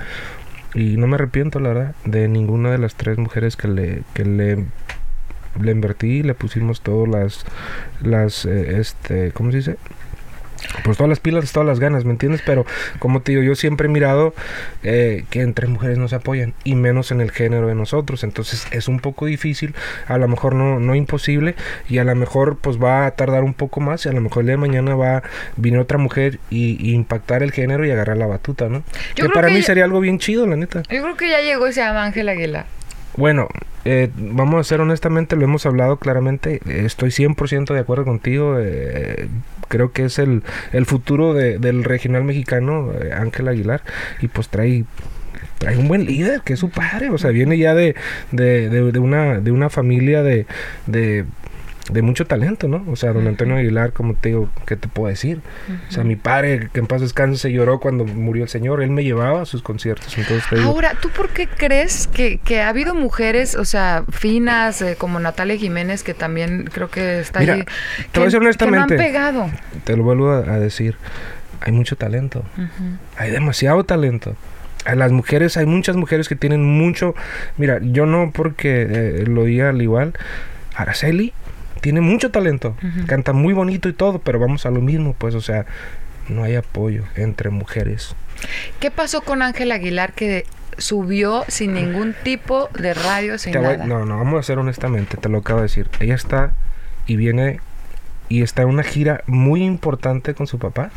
y 0.74 0.96
no 0.96 1.06
me 1.06 1.14
arrepiento, 1.14 1.60
la 1.60 1.68
verdad, 1.68 1.94
de 2.04 2.26
ninguna 2.26 2.72
de 2.72 2.78
las 2.78 2.96
tres 2.96 3.18
mujeres 3.18 3.56
que 3.56 3.68
le, 3.68 4.02
que 4.14 4.24
le, 4.24 4.64
le 5.60 5.70
invertí, 5.70 6.24
le 6.24 6.34
pusimos 6.34 6.80
todas 6.80 7.08
las, 7.08 7.44
las, 8.00 8.44
eh, 8.44 8.80
este, 8.80 9.30
¿cómo 9.30 9.52
se 9.52 9.58
dice? 9.58 9.76
Pues 10.84 10.96
todas 10.96 11.08
las 11.08 11.20
pilas, 11.20 11.52
todas 11.52 11.66
las 11.66 11.80
ganas, 11.80 12.04
¿me 12.04 12.12
entiendes? 12.12 12.42
Pero 12.44 12.66
como 12.98 13.20
te 13.22 13.32
digo, 13.32 13.42
yo 13.42 13.54
siempre 13.54 13.86
he 13.86 13.90
mirado 13.90 14.34
eh, 14.82 15.24
que 15.30 15.42
entre 15.42 15.66
mujeres 15.66 15.98
no 15.98 16.08
se 16.08 16.16
apoyan 16.16 16.54
y 16.64 16.74
menos 16.74 17.10
en 17.10 17.20
el 17.20 17.30
género 17.30 17.66
de 17.66 17.74
nosotros, 17.74 18.24
entonces 18.24 18.66
es 18.70 18.88
un 18.88 19.00
poco 19.00 19.26
difícil, 19.26 19.74
a 20.06 20.18
lo 20.18 20.28
mejor 20.28 20.54
no, 20.54 20.80
no 20.80 20.94
imposible 20.94 21.54
y 21.88 21.98
a 21.98 22.04
lo 22.04 22.14
mejor 22.14 22.58
pues 22.58 22.82
va 22.82 23.06
a 23.06 23.10
tardar 23.12 23.44
un 23.44 23.54
poco 23.54 23.80
más 23.80 24.04
y 24.06 24.08
a 24.08 24.12
lo 24.12 24.20
mejor 24.20 24.42
el 24.42 24.46
día 24.46 24.54
de 24.54 24.58
mañana 24.58 24.94
va 24.94 25.18
a 25.18 25.22
venir 25.56 25.78
otra 25.78 25.98
mujer 25.98 26.38
y, 26.50 26.78
impactar 26.88 27.42
el 27.42 27.52
género 27.52 27.84
y 27.86 27.90
agarrar 27.90 28.16
la 28.16 28.26
batuta, 28.26 28.68
¿no? 28.68 28.82
que 29.14 29.28
para 29.28 29.48
mí 29.48 29.62
sería 29.62 29.84
algo 29.84 30.00
bien 30.00 30.18
chido, 30.18 30.46
la 30.46 30.56
neta. 30.56 30.82
Yo 30.90 31.02
creo 31.02 31.16
que 31.16 31.28
ya 31.28 31.40
llegó 31.40 31.66
ese 31.66 31.82
Ángel 31.82 32.28
Aguilar. 32.28 32.66
Bueno, 33.16 33.48
eh, 33.84 34.10
vamos 34.16 34.60
a 34.60 34.64
ser 34.64 34.80
honestamente, 34.80 35.34
lo 35.34 35.44
hemos 35.44 35.66
hablado 35.66 35.96
claramente, 35.96 36.60
estoy 36.66 37.10
100% 37.10 37.74
de 37.74 37.80
acuerdo 37.80 38.04
contigo, 38.04 38.56
eh, 38.58 39.28
creo 39.68 39.92
que 39.92 40.04
es 40.04 40.18
el, 40.18 40.42
el 40.72 40.86
futuro 40.86 41.34
del 41.34 41.84
regional 41.84 42.24
mexicano, 42.24 42.92
eh, 42.92 43.12
Ángel 43.12 43.48
Aguilar, 43.48 43.82
y 44.20 44.28
pues 44.28 44.48
trae 44.48 44.84
trae 45.58 45.76
un 45.76 45.88
buen 45.88 46.04
líder, 46.04 46.42
que 46.42 46.52
es 46.52 46.60
su 46.60 46.70
padre, 46.70 47.10
o 47.10 47.18
sea, 47.18 47.30
viene 47.30 47.58
ya 47.58 47.74
de, 47.74 47.96
de, 48.30 48.68
de, 48.70 48.98
una, 49.00 49.40
de 49.40 49.50
una 49.50 49.68
familia 49.68 50.22
de, 50.22 50.46
de 50.86 51.24
de 51.90 52.02
mucho 52.02 52.26
talento, 52.26 52.68
¿no? 52.68 52.84
O 52.90 52.96
sea, 52.96 53.12
don 53.12 53.26
Antonio 53.26 53.56
Aguilar, 53.56 53.92
como 53.92 54.14
te 54.14 54.30
digo, 54.30 54.50
¿qué 54.66 54.76
te 54.76 54.88
puedo 54.88 55.08
decir? 55.08 55.40
O 55.88 55.92
sea, 55.92 56.04
mi 56.04 56.16
padre, 56.16 56.68
que 56.72 56.80
en 56.80 56.86
paz 56.86 57.00
descanse, 57.00 57.38
se 57.38 57.52
lloró 57.52 57.80
cuando 57.80 58.04
murió 58.04 58.44
el 58.44 58.48
señor, 58.48 58.82
él 58.82 58.90
me 58.90 59.04
llevaba 59.04 59.42
a 59.42 59.46
sus 59.46 59.62
conciertos. 59.62 60.16
Entonces, 60.16 60.60
Ahora, 60.60 60.94
¿tú 61.00 61.10
por 61.10 61.30
qué 61.30 61.46
crees 61.46 62.06
que, 62.06 62.38
que 62.38 62.60
ha 62.60 62.68
habido 62.68 62.94
mujeres, 62.94 63.54
o 63.54 63.64
sea, 63.64 64.04
finas, 64.10 64.82
eh, 64.82 64.96
como 64.98 65.18
Natalia 65.20 65.56
Jiménez, 65.56 66.02
que 66.02 66.14
también 66.14 66.68
creo 66.72 66.90
que 66.90 67.20
está 67.20 67.40
ahí, 67.40 67.64
te 68.12 68.20
voy 68.20 68.22
a 68.22 68.24
decir 68.26 68.40
honestamente, 68.40 68.94
han 68.94 69.00
pegado? 69.00 69.50
Te 69.84 69.96
lo 69.96 70.02
vuelvo 70.02 70.30
a, 70.30 70.58
decir, 70.58 70.96
hay 71.60 71.72
mucho 71.72 71.96
talento, 71.96 72.44
hay 73.16 73.30
demasiado 73.30 73.84
talento 73.84 74.36
a 74.84 74.94
las 74.94 75.12
mujeres, 75.12 75.56
hay 75.56 75.66
muchas 75.66 75.96
mujeres 75.96 76.28
que 76.28 76.36
tienen 76.36 76.64
mucho. 76.64 77.14
Mira, 77.56 77.78
yo 77.82 78.06
no 78.06 78.30
porque 78.32 78.86
eh, 78.88 79.24
lo 79.26 79.44
diga 79.44 79.70
al 79.70 79.82
igual. 79.82 80.14
Araceli 80.74 81.32
tiene 81.80 82.00
mucho 82.00 82.30
talento, 82.30 82.76
canta 83.06 83.32
muy 83.32 83.54
bonito 83.54 83.88
y 83.88 83.92
todo, 83.92 84.18
pero 84.18 84.38
vamos 84.38 84.66
a 84.66 84.70
lo 84.70 84.80
mismo, 84.80 85.14
pues, 85.16 85.34
o 85.34 85.40
sea, 85.40 85.66
no 86.28 86.44
hay 86.44 86.56
apoyo 86.56 87.04
entre 87.16 87.50
mujeres. 87.50 88.14
¿Qué 88.80 88.90
pasó 88.90 89.22
con 89.22 89.42
Ángel 89.42 89.72
Aguilar 89.72 90.12
que 90.12 90.46
subió 90.76 91.44
sin 91.48 91.74
ningún 91.74 92.14
tipo 92.22 92.68
de 92.78 92.94
radio, 92.94 93.38
sin 93.38 93.54
nada? 93.54 93.84
no, 93.84 94.04
no, 94.04 94.18
vamos 94.18 94.38
a 94.38 94.42
ser 94.42 94.58
honestamente, 94.58 95.16
te 95.16 95.28
lo 95.28 95.38
acabo 95.38 95.60
de 95.60 95.64
decir. 95.64 95.88
Ella 96.00 96.14
está 96.14 96.52
y 97.06 97.16
viene 97.16 97.60
y 98.28 98.42
está 98.42 98.62
en 98.62 98.68
una 98.68 98.82
gira 98.82 99.22
muy 99.26 99.64
importante 99.64 100.34
con 100.34 100.46
su 100.46 100.58
papá. 100.58 100.90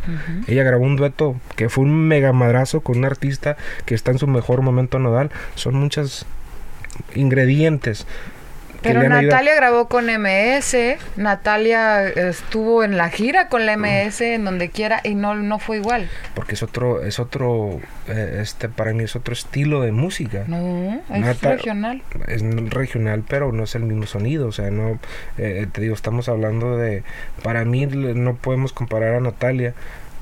Ella 0.47 0.63
grabó 0.63 0.85
un 0.85 0.97
dueto 0.97 1.39
que 1.55 1.69
fue 1.69 1.85
un 1.85 2.07
mega 2.07 2.33
madrazo 2.33 2.81
con 2.81 2.97
un 2.97 3.05
artista 3.05 3.55
que 3.85 3.95
está 3.95 4.11
en 4.11 4.19
su 4.19 4.27
mejor 4.27 4.61
momento 4.61 4.99
nodal. 4.99 5.31
Son 5.55 5.75
muchos 5.75 6.25
ingredientes 7.15 8.05
pero 8.81 9.07
Natalia 9.07 9.55
grabó 9.55 9.87
con 9.87 10.05
MS, 10.05 10.75
Natalia 11.15 12.07
estuvo 12.07 12.83
en 12.83 12.97
la 12.97 13.09
gira 13.09 13.47
con 13.47 13.65
la 13.65 13.77
MS 13.77 14.21
en 14.21 14.45
donde 14.45 14.69
quiera 14.69 15.01
y 15.03 15.15
no, 15.15 15.35
no 15.35 15.59
fue 15.59 15.77
igual. 15.77 16.09
Porque 16.33 16.55
es 16.55 16.63
otro, 16.63 17.03
es 17.03 17.19
otro, 17.19 17.79
eh, 18.07 18.39
este 18.41 18.69
para 18.69 18.93
mí 18.93 19.03
es 19.03 19.15
otro 19.15 19.33
estilo 19.33 19.81
de 19.81 19.91
música. 19.91 20.43
No, 20.47 21.01
es 21.13 21.41
regional. 21.41 22.01
Es 22.27 22.43
regional, 22.69 23.23
pero 23.27 23.51
no 23.51 23.63
es 23.63 23.75
el 23.75 23.83
mismo 23.83 24.05
sonido, 24.05 24.47
o 24.47 24.51
sea, 24.51 24.71
no, 24.71 24.99
eh, 25.37 25.67
te 25.71 25.81
digo, 25.81 25.93
estamos 25.93 26.29
hablando 26.29 26.77
de, 26.77 27.03
para 27.43 27.65
mí 27.65 27.85
no 27.85 28.35
podemos 28.35 28.73
comparar 28.73 29.15
a 29.15 29.19
Natalia 29.19 29.73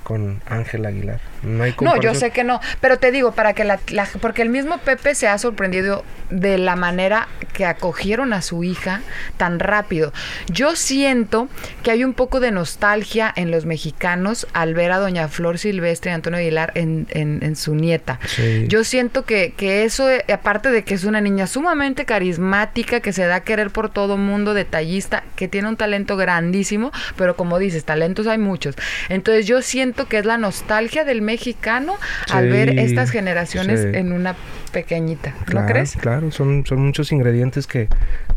con 0.09 0.41
Ángel 0.47 0.87
Aguilar. 0.87 1.19
No, 1.43 1.63
hay 1.63 1.75
no, 1.81 2.01
yo 2.01 2.15
sé 2.15 2.31
que 2.31 2.43
no, 2.43 2.59
pero 2.81 2.97
te 2.97 3.11
digo, 3.11 3.33
para 3.33 3.53
que 3.53 3.63
la, 3.63 3.79
porque 4.21 4.41
el 4.41 4.49
mismo 4.49 4.79
Pepe 4.79 5.13
se 5.13 5.27
ha 5.27 5.37
sorprendido 5.37 6.03
de 6.31 6.57
la 6.57 6.75
manera 6.75 7.27
que 7.53 7.65
acogieron 7.65 8.33
a 8.33 8.41
su 8.41 8.63
hija 8.63 9.01
tan 9.37 9.59
rápido. 9.59 10.11
Yo 10.51 10.75
siento 10.75 11.47
que 11.83 11.91
hay 11.91 12.03
un 12.03 12.13
poco 12.13 12.39
de 12.39 12.49
nostalgia 12.49 13.31
en 13.35 13.51
los 13.51 13.67
mexicanos 13.67 14.47
al 14.53 14.73
ver 14.73 14.91
a 14.91 14.97
doña 14.97 15.27
Flor 15.27 15.59
Silvestre 15.59 16.09
y 16.09 16.13
Antonio 16.15 16.39
Aguilar 16.39 16.71
en, 16.73 17.05
en, 17.11 17.55
su 17.55 17.75
nieta. 17.75 18.19
Yo 18.67 18.83
siento 18.83 19.25
que, 19.25 19.53
que 19.55 19.83
eso, 19.83 20.07
aparte 20.33 20.71
de 20.71 20.83
que 20.83 20.95
es 20.95 21.03
una 21.03 21.21
niña 21.21 21.45
sumamente 21.45 22.05
carismática, 22.05 22.99
que 22.99 23.13
se 23.13 23.27
da 23.27 23.35
a 23.35 23.43
querer 23.43 23.69
por 23.69 23.91
todo 23.91 24.17
mundo, 24.17 24.55
detallista, 24.55 25.23
que 25.35 25.47
tiene 25.47 25.67
un 25.67 25.77
talento 25.77 26.17
grandísimo, 26.17 26.91
pero 27.15 27.35
como 27.35 27.59
dices, 27.59 27.85
talentos 27.85 28.25
hay 28.25 28.39
muchos. 28.39 28.75
Entonces 29.09 29.45
yo 29.45 29.61
siento 29.61 29.98
que 30.07 30.19
es 30.19 30.25
la 30.25 30.37
nostalgia 30.37 31.03
del 31.03 31.21
mexicano 31.21 31.95
al 32.31 32.49
ver 32.49 32.77
estas 32.79 33.11
generaciones 33.11 33.81
en 33.81 34.11
una 34.11 34.35
pequeñita, 34.71 35.33
¿no 35.53 35.65
crees? 35.65 35.95
Claro, 35.95 36.31
son, 36.31 36.65
son 36.65 36.85
muchos 36.85 37.11
ingredientes 37.11 37.67
que, 37.67 37.87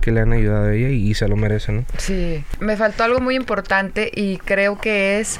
le 0.04 0.20
han 0.20 0.32
ayudado 0.32 0.66
a 0.66 0.74
ella 0.74 0.88
y, 0.88 1.14
se 1.14 1.28
lo 1.28 1.36
merecen, 1.36 1.76
¿no? 1.76 1.84
Sí, 1.98 2.44
me 2.60 2.76
faltó 2.76 3.04
algo 3.04 3.20
muy 3.20 3.36
importante 3.36 4.10
y 4.12 4.38
creo 4.38 4.78
que 4.78 5.20
es 5.20 5.38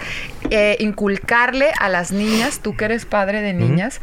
eh, 0.51 0.77
inculcarle 0.79 1.73
a 1.79 1.89
las 1.89 2.13
niñas, 2.13 2.61
tú 2.61 2.77
que 2.77 2.85
eres 2.85 3.05
padre 3.05 3.43
de 3.43 3.53
niñas, 3.55 4.01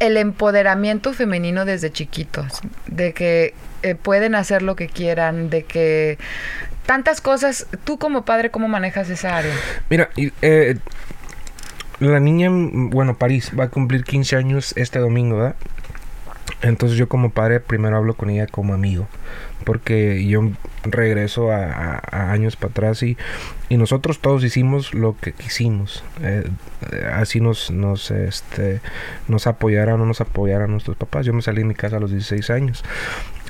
el 0.00 0.16
empoderamiento 0.16 1.12
femenino 1.12 1.64
desde 1.64 1.92
chiquitos, 1.92 2.60
de 2.86 3.12
que 3.12 3.54
eh, 3.82 3.94
pueden 3.94 4.34
hacer 4.34 4.62
lo 4.62 4.74
que 4.74 4.88
quieran, 4.88 5.50
de 5.50 5.62
que 5.62 6.18
tantas 6.88 7.20
cosas. 7.20 7.66
Tú 7.84 7.98
como 7.98 8.24
padre, 8.24 8.50
¿cómo 8.50 8.66
manejas 8.66 9.10
esa 9.10 9.36
área? 9.36 9.52
Mira, 9.90 10.08
eh, 10.40 10.78
la 12.00 12.18
niña, 12.18 12.48
bueno, 12.50 13.18
París 13.18 13.52
va 13.56 13.64
a 13.64 13.68
cumplir 13.68 14.04
15 14.04 14.36
años 14.36 14.72
este 14.74 14.98
domingo, 14.98 15.36
¿verdad? 15.36 15.56
Entonces 16.62 16.96
yo 16.96 17.06
como 17.06 17.28
padre 17.28 17.60
primero 17.60 17.98
hablo 17.98 18.14
con 18.14 18.30
ella 18.30 18.46
como 18.46 18.72
amigo, 18.72 19.06
porque 19.64 20.26
yo 20.26 20.50
regreso 20.82 21.52
a, 21.52 22.00
años 22.32 22.56
para 22.56 22.70
atrás 22.70 23.02
y, 23.02 23.18
y, 23.68 23.76
nosotros 23.76 24.20
todos 24.20 24.42
hicimos 24.42 24.94
lo 24.94 25.14
que 25.20 25.32
quisimos. 25.32 26.02
Eh, 26.22 26.48
así 27.12 27.40
nos, 27.40 27.70
nos, 27.70 28.10
este, 28.10 28.80
nos 29.28 29.46
apoyaran 29.46 29.96
o 29.96 29.98
no 29.98 30.06
nos 30.06 30.22
apoyaran 30.22 30.70
nuestros 30.70 30.96
papás. 30.96 31.26
Yo 31.26 31.34
me 31.34 31.42
salí 31.42 31.58
de 31.58 31.68
mi 31.68 31.74
casa 31.74 31.98
a 31.98 32.00
los 32.00 32.10
16 32.10 32.48
años. 32.48 32.82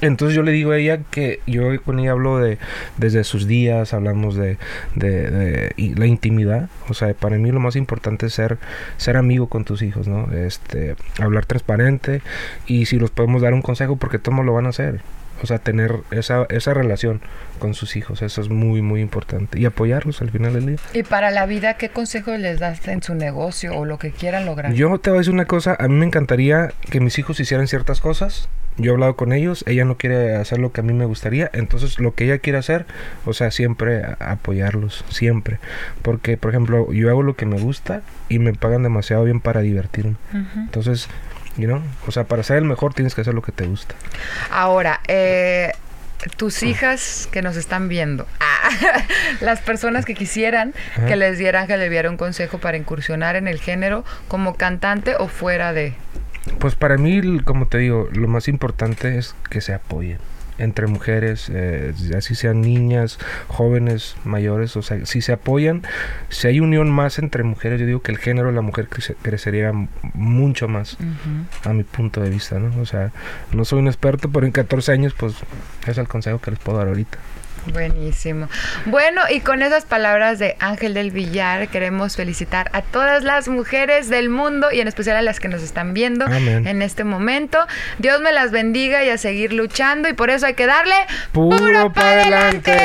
Entonces 0.01 0.37
yo 0.37 0.43
le 0.43 0.53
digo 0.53 0.71
a 0.73 0.79
ella 0.79 1.01
que 1.11 1.41
yo 1.47 1.81
con 1.83 1.99
ella 1.99 2.13
hablo 2.13 2.39
de 2.39 2.59
desde 2.97 3.25
sus 3.25 3.47
días, 3.47 3.95
hablamos 3.95 4.37
de, 4.37 4.59
de, 4.95 5.73
la 5.97 6.07
intimidad. 6.07 6.69
O 6.89 6.95
sea, 6.95 7.13
para 7.15 7.37
mí 7.37 7.51
lo 7.51 7.61
más 7.61 7.77
importante 7.77 8.27
es 8.27 8.35
ser, 8.35 8.59
ser 8.97 9.17
amigo 9.17 9.49
con 9.49 9.65
tus 9.65 9.83
hijos, 9.83 10.09
¿no? 10.09 10.33
Este, 10.33 10.97
hablar 11.21 11.47
transparente 11.47 12.23
y 12.67 12.87
si 12.87 12.99
los 12.99 13.11
podemos 13.11 13.43
dar 13.43 13.55
un 13.55 13.63
consejo 13.63 13.97
porque 13.97 14.19
todos 14.19 14.45
lo 14.45 14.55
van 14.55 14.67
a 14.67 14.71
hacer. 14.71 15.01
O 15.43 15.47
sea, 15.47 15.59
tener 15.59 15.97
esa, 16.11 16.47
esa 16.51 16.75
relación 16.75 17.21
con 17.59 17.75
sus 17.75 17.97
hijos, 17.97 18.23
eso 18.23 18.41
es 18.41 18.49
muy, 18.49 18.83
muy 18.83 19.01
importante. 19.01 19.59
Y 19.59 19.65
apoyarlos 19.65 20.21
al 20.23 20.31
final 20.31 20.55
del 20.55 20.67
día. 20.67 20.77
¿Y 20.93 21.03
para 21.03 21.31
la 21.31 21.47
vida 21.47 21.75
qué 21.75 21.89
consejo 21.89 22.37
les 22.37 22.59
das 22.61 22.87
en 22.89 23.03
su 23.03 23.15
negocio 23.15 23.77
o 23.77 23.85
lo 23.85 23.99
que 23.99 24.11
quieran 24.11 24.47
lograr? 24.47 24.73
Yo 24.73 24.99
te 24.99 25.11
voy 25.11 25.19
a 25.19 25.21
decir 25.21 25.35
una 25.35 25.47
cosa, 25.47 25.77
a 25.79 25.89
mí 25.89 25.95
me 25.95 26.07
encantaría 26.07 26.73
que 26.91 27.01
mis 27.01 27.19
hijos 27.19 27.41
hicieran 27.41 27.69
ciertas 27.69 28.01
cosas. 28.01 28.49
Yo 28.77 28.93
he 28.93 28.95
hablado 28.95 29.17
con 29.17 29.33
ellos, 29.33 29.65
ella 29.67 29.85
no 29.85 29.97
quiere 29.97 30.37
hacer 30.37 30.61
lo 30.61 30.71
que 30.71 30.83
a 30.83 30.85
mí 30.85 30.93
me 30.93 31.05
gustaría, 31.05 31.51
entonces 31.53 31.99
lo 31.99 32.15
que 32.15 32.27
ella 32.27 32.39
quiere 32.39 32.61
hacer, 32.61 32.87
o 33.25 33.33
sea, 33.33 33.51
siempre 33.51 34.05
apoyarlos, 34.21 35.05
siempre. 35.09 35.59
Porque, 36.03 36.37
por 36.37 36.53
ejemplo, 36.53 36.93
yo 36.93 37.11
hago 37.11 37.25
lo 37.25 37.35
que 37.35 37.45
me 37.45 37.59
gusta 37.59 38.03
y 38.29 38.39
me 38.39 38.53
pagan 38.55 38.85
demasiado 38.85 39.25
bien 39.25 39.41
para 39.41 39.63
divertirme. 39.63 40.15
Entonces, 40.55 41.09
You 41.59 41.83
O 42.07 42.13
sea, 42.13 42.25
para 42.25 42.43
ser 42.43 42.59
el 42.59 42.65
mejor 42.65 42.95
tienes 42.95 43.15
que 43.15 43.21
hacer 43.21 43.35
lo 43.35 43.43
que 43.43 43.53
te 43.53 43.67
gusta. 43.67 43.95
Ahora, 44.51 45.01
eh, 45.09 45.73
tus 46.37 46.63
hijas 46.63 47.29
que 47.33 47.43
nos 47.43 47.57
están 47.57 47.89
viendo, 47.89 48.27
ah, 48.41 48.71
las 49.41 49.61
personas 49.61 50.05
que 50.05 50.15
quisieran 50.15 50.73
que 51.07 51.17
les 51.17 51.37
dieran, 51.39 51.67
que 51.67 51.77
le 51.77 51.91
diera 51.91 52.11
un 52.11 52.17
consejo 52.17 52.59
para 52.59 52.77
incursionar 52.77 53.37
en 53.37 53.49
el 53.49 53.59
género 53.59 54.05
como 54.29 54.55
cantante 54.55 55.17
o 55.19 55.29
fuera 55.29 55.73
de... 55.73 55.95
Pues 56.61 56.75
para 56.75 56.97
mí, 56.97 57.41
como 57.41 57.67
te 57.67 57.79
digo, 57.79 58.09
lo 58.13 58.29
más 58.29 58.49
importante 58.49 59.19
es 59.19 59.35
que 59.51 59.61
se 59.61 59.75
apoyen 59.75 60.19
entre 60.59 60.87
mujeres, 60.87 61.51
eh, 61.53 61.95
así 62.17 62.35
sean 62.35 62.61
niñas, 62.61 63.19
jóvenes, 63.47 64.17
mayores, 64.25 64.77
o 64.77 64.83
sea, 64.83 65.05
si 65.07 65.23
se 65.23 65.33
apoyan, 65.33 65.83
si 66.29 66.49
hay 66.49 66.61
unión 66.61 66.91
más 66.91 67.19
entre 67.19 67.45
mujeres, 67.45 67.81
yo 67.81 67.87
digo 67.87 68.01
que 68.01 68.13
el 68.13 68.19
género 68.19 68.49
de 68.49 68.55
la 68.55 68.63
mujer 68.63 68.89
crecería 68.89 69.73
mucho 70.15 70.69
más, 70.69 70.97
a 71.65 71.73
mi 71.73 71.85
punto 71.85 72.21
de 72.21 72.31
vista, 72.31 72.59
¿no? 72.59 72.81
O 72.81 72.87
sea, 72.87 73.13
no 73.53 73.65
soy 73.65 73.81
un 73.81 73.87
experto, 73.89 74.31
pero 74.31 74.47
en 74.47 74.53
14 74.53 74.93
años, 74.93 75.15
pues, 75.17 75.35
es 75.87 75.99
el 75.99 76.09
consejo 76.09 76.41
que 76.41 76.51
les 76.51 76.61
puedo 76.61 76.79
dar 76.79 76.89
ahorita. 76.89 77.19
Buenísimo. 77.67 78.49
Bueno, 78.87 79.23
y 79.31 79.41
con 79.41 79.63
esas 79.63 79.85
palabras 79.85 80.39
de 80.39 80.57
Ángel 80.59 80.95
del 80.95 81.11
Villar, 81.11 81.69
queremos 81.69 82.17
felicitar 82.17 82.71
a 82.73 82.83
todas 82.83 83.23
las 83.25 83.49
mujeres 83.49 84.09
del 84.09 84.29
mundo 84.29 84.71
y 84.73 84.81
en 84.81 84.89
especial 84.89 85.17
a 85.17 85.23
las 85.23 85.41
que 85.41 85.49
nos 85.49 85.63
están 85.63 85.95
viendo 85.95 86.27
en 86.27 86.83
este 86.83 87.05
momento. 87.05 87.59
Dios 87.99 88.21
me 88.21 88.33
las 88.33 88.51
bendiga 88.51 89.05
y 89.05 89.11
a 89.11 89.19
seguir 89.19 89.53
luchando 89.53 90.09
y 90.09 90.13
por 90.13 90.31
eso 90.31 90.47
hay 90.47 90.55
que 90.55 90.67
darle 90.67 90.95
puro, 91.33 91.93
para 91.93 92.13
adelante. 92.13 92.77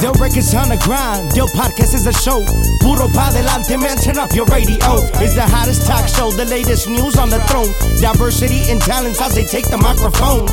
The 0.00 0.10
records 0.20 0.54
on 0.54 0.68
the 0.68 0.76
grind, 0.84 1.34
your 1.34 1.48
podcast 1.48 1.94
is 1.94 2.06
a 2.06 2.12
show. 2.12 2.44
Puro 2.80 3.08
pa 3.08 3.28
adelante, 3.28 3.76
man, 3.78 3.96
turn 3.96 4.18
up 4.18 4.32
your 4.34 4.44
radio. 4.46 4.76
It's 5.22 5.34
the 5.34 5.46
hottest 5.46 5.86
talk 5.86 6.08
show, 6.08 6.30
the 6.30 6.44
latest 6.44 6.88
news 6.88 7.16
on 7.16 7.30
the 7.30 7.38
throne. 7.48 7.72
Diversity 8.00 8.70
and 8.70 8.80
talents 8.80 9.20
as 9.20 9.34
they 9.34 9.44
take 9.44 9.68
the 9.70 9.78
microphone. 9.78 10.46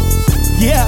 Yeah. 0.59 0.87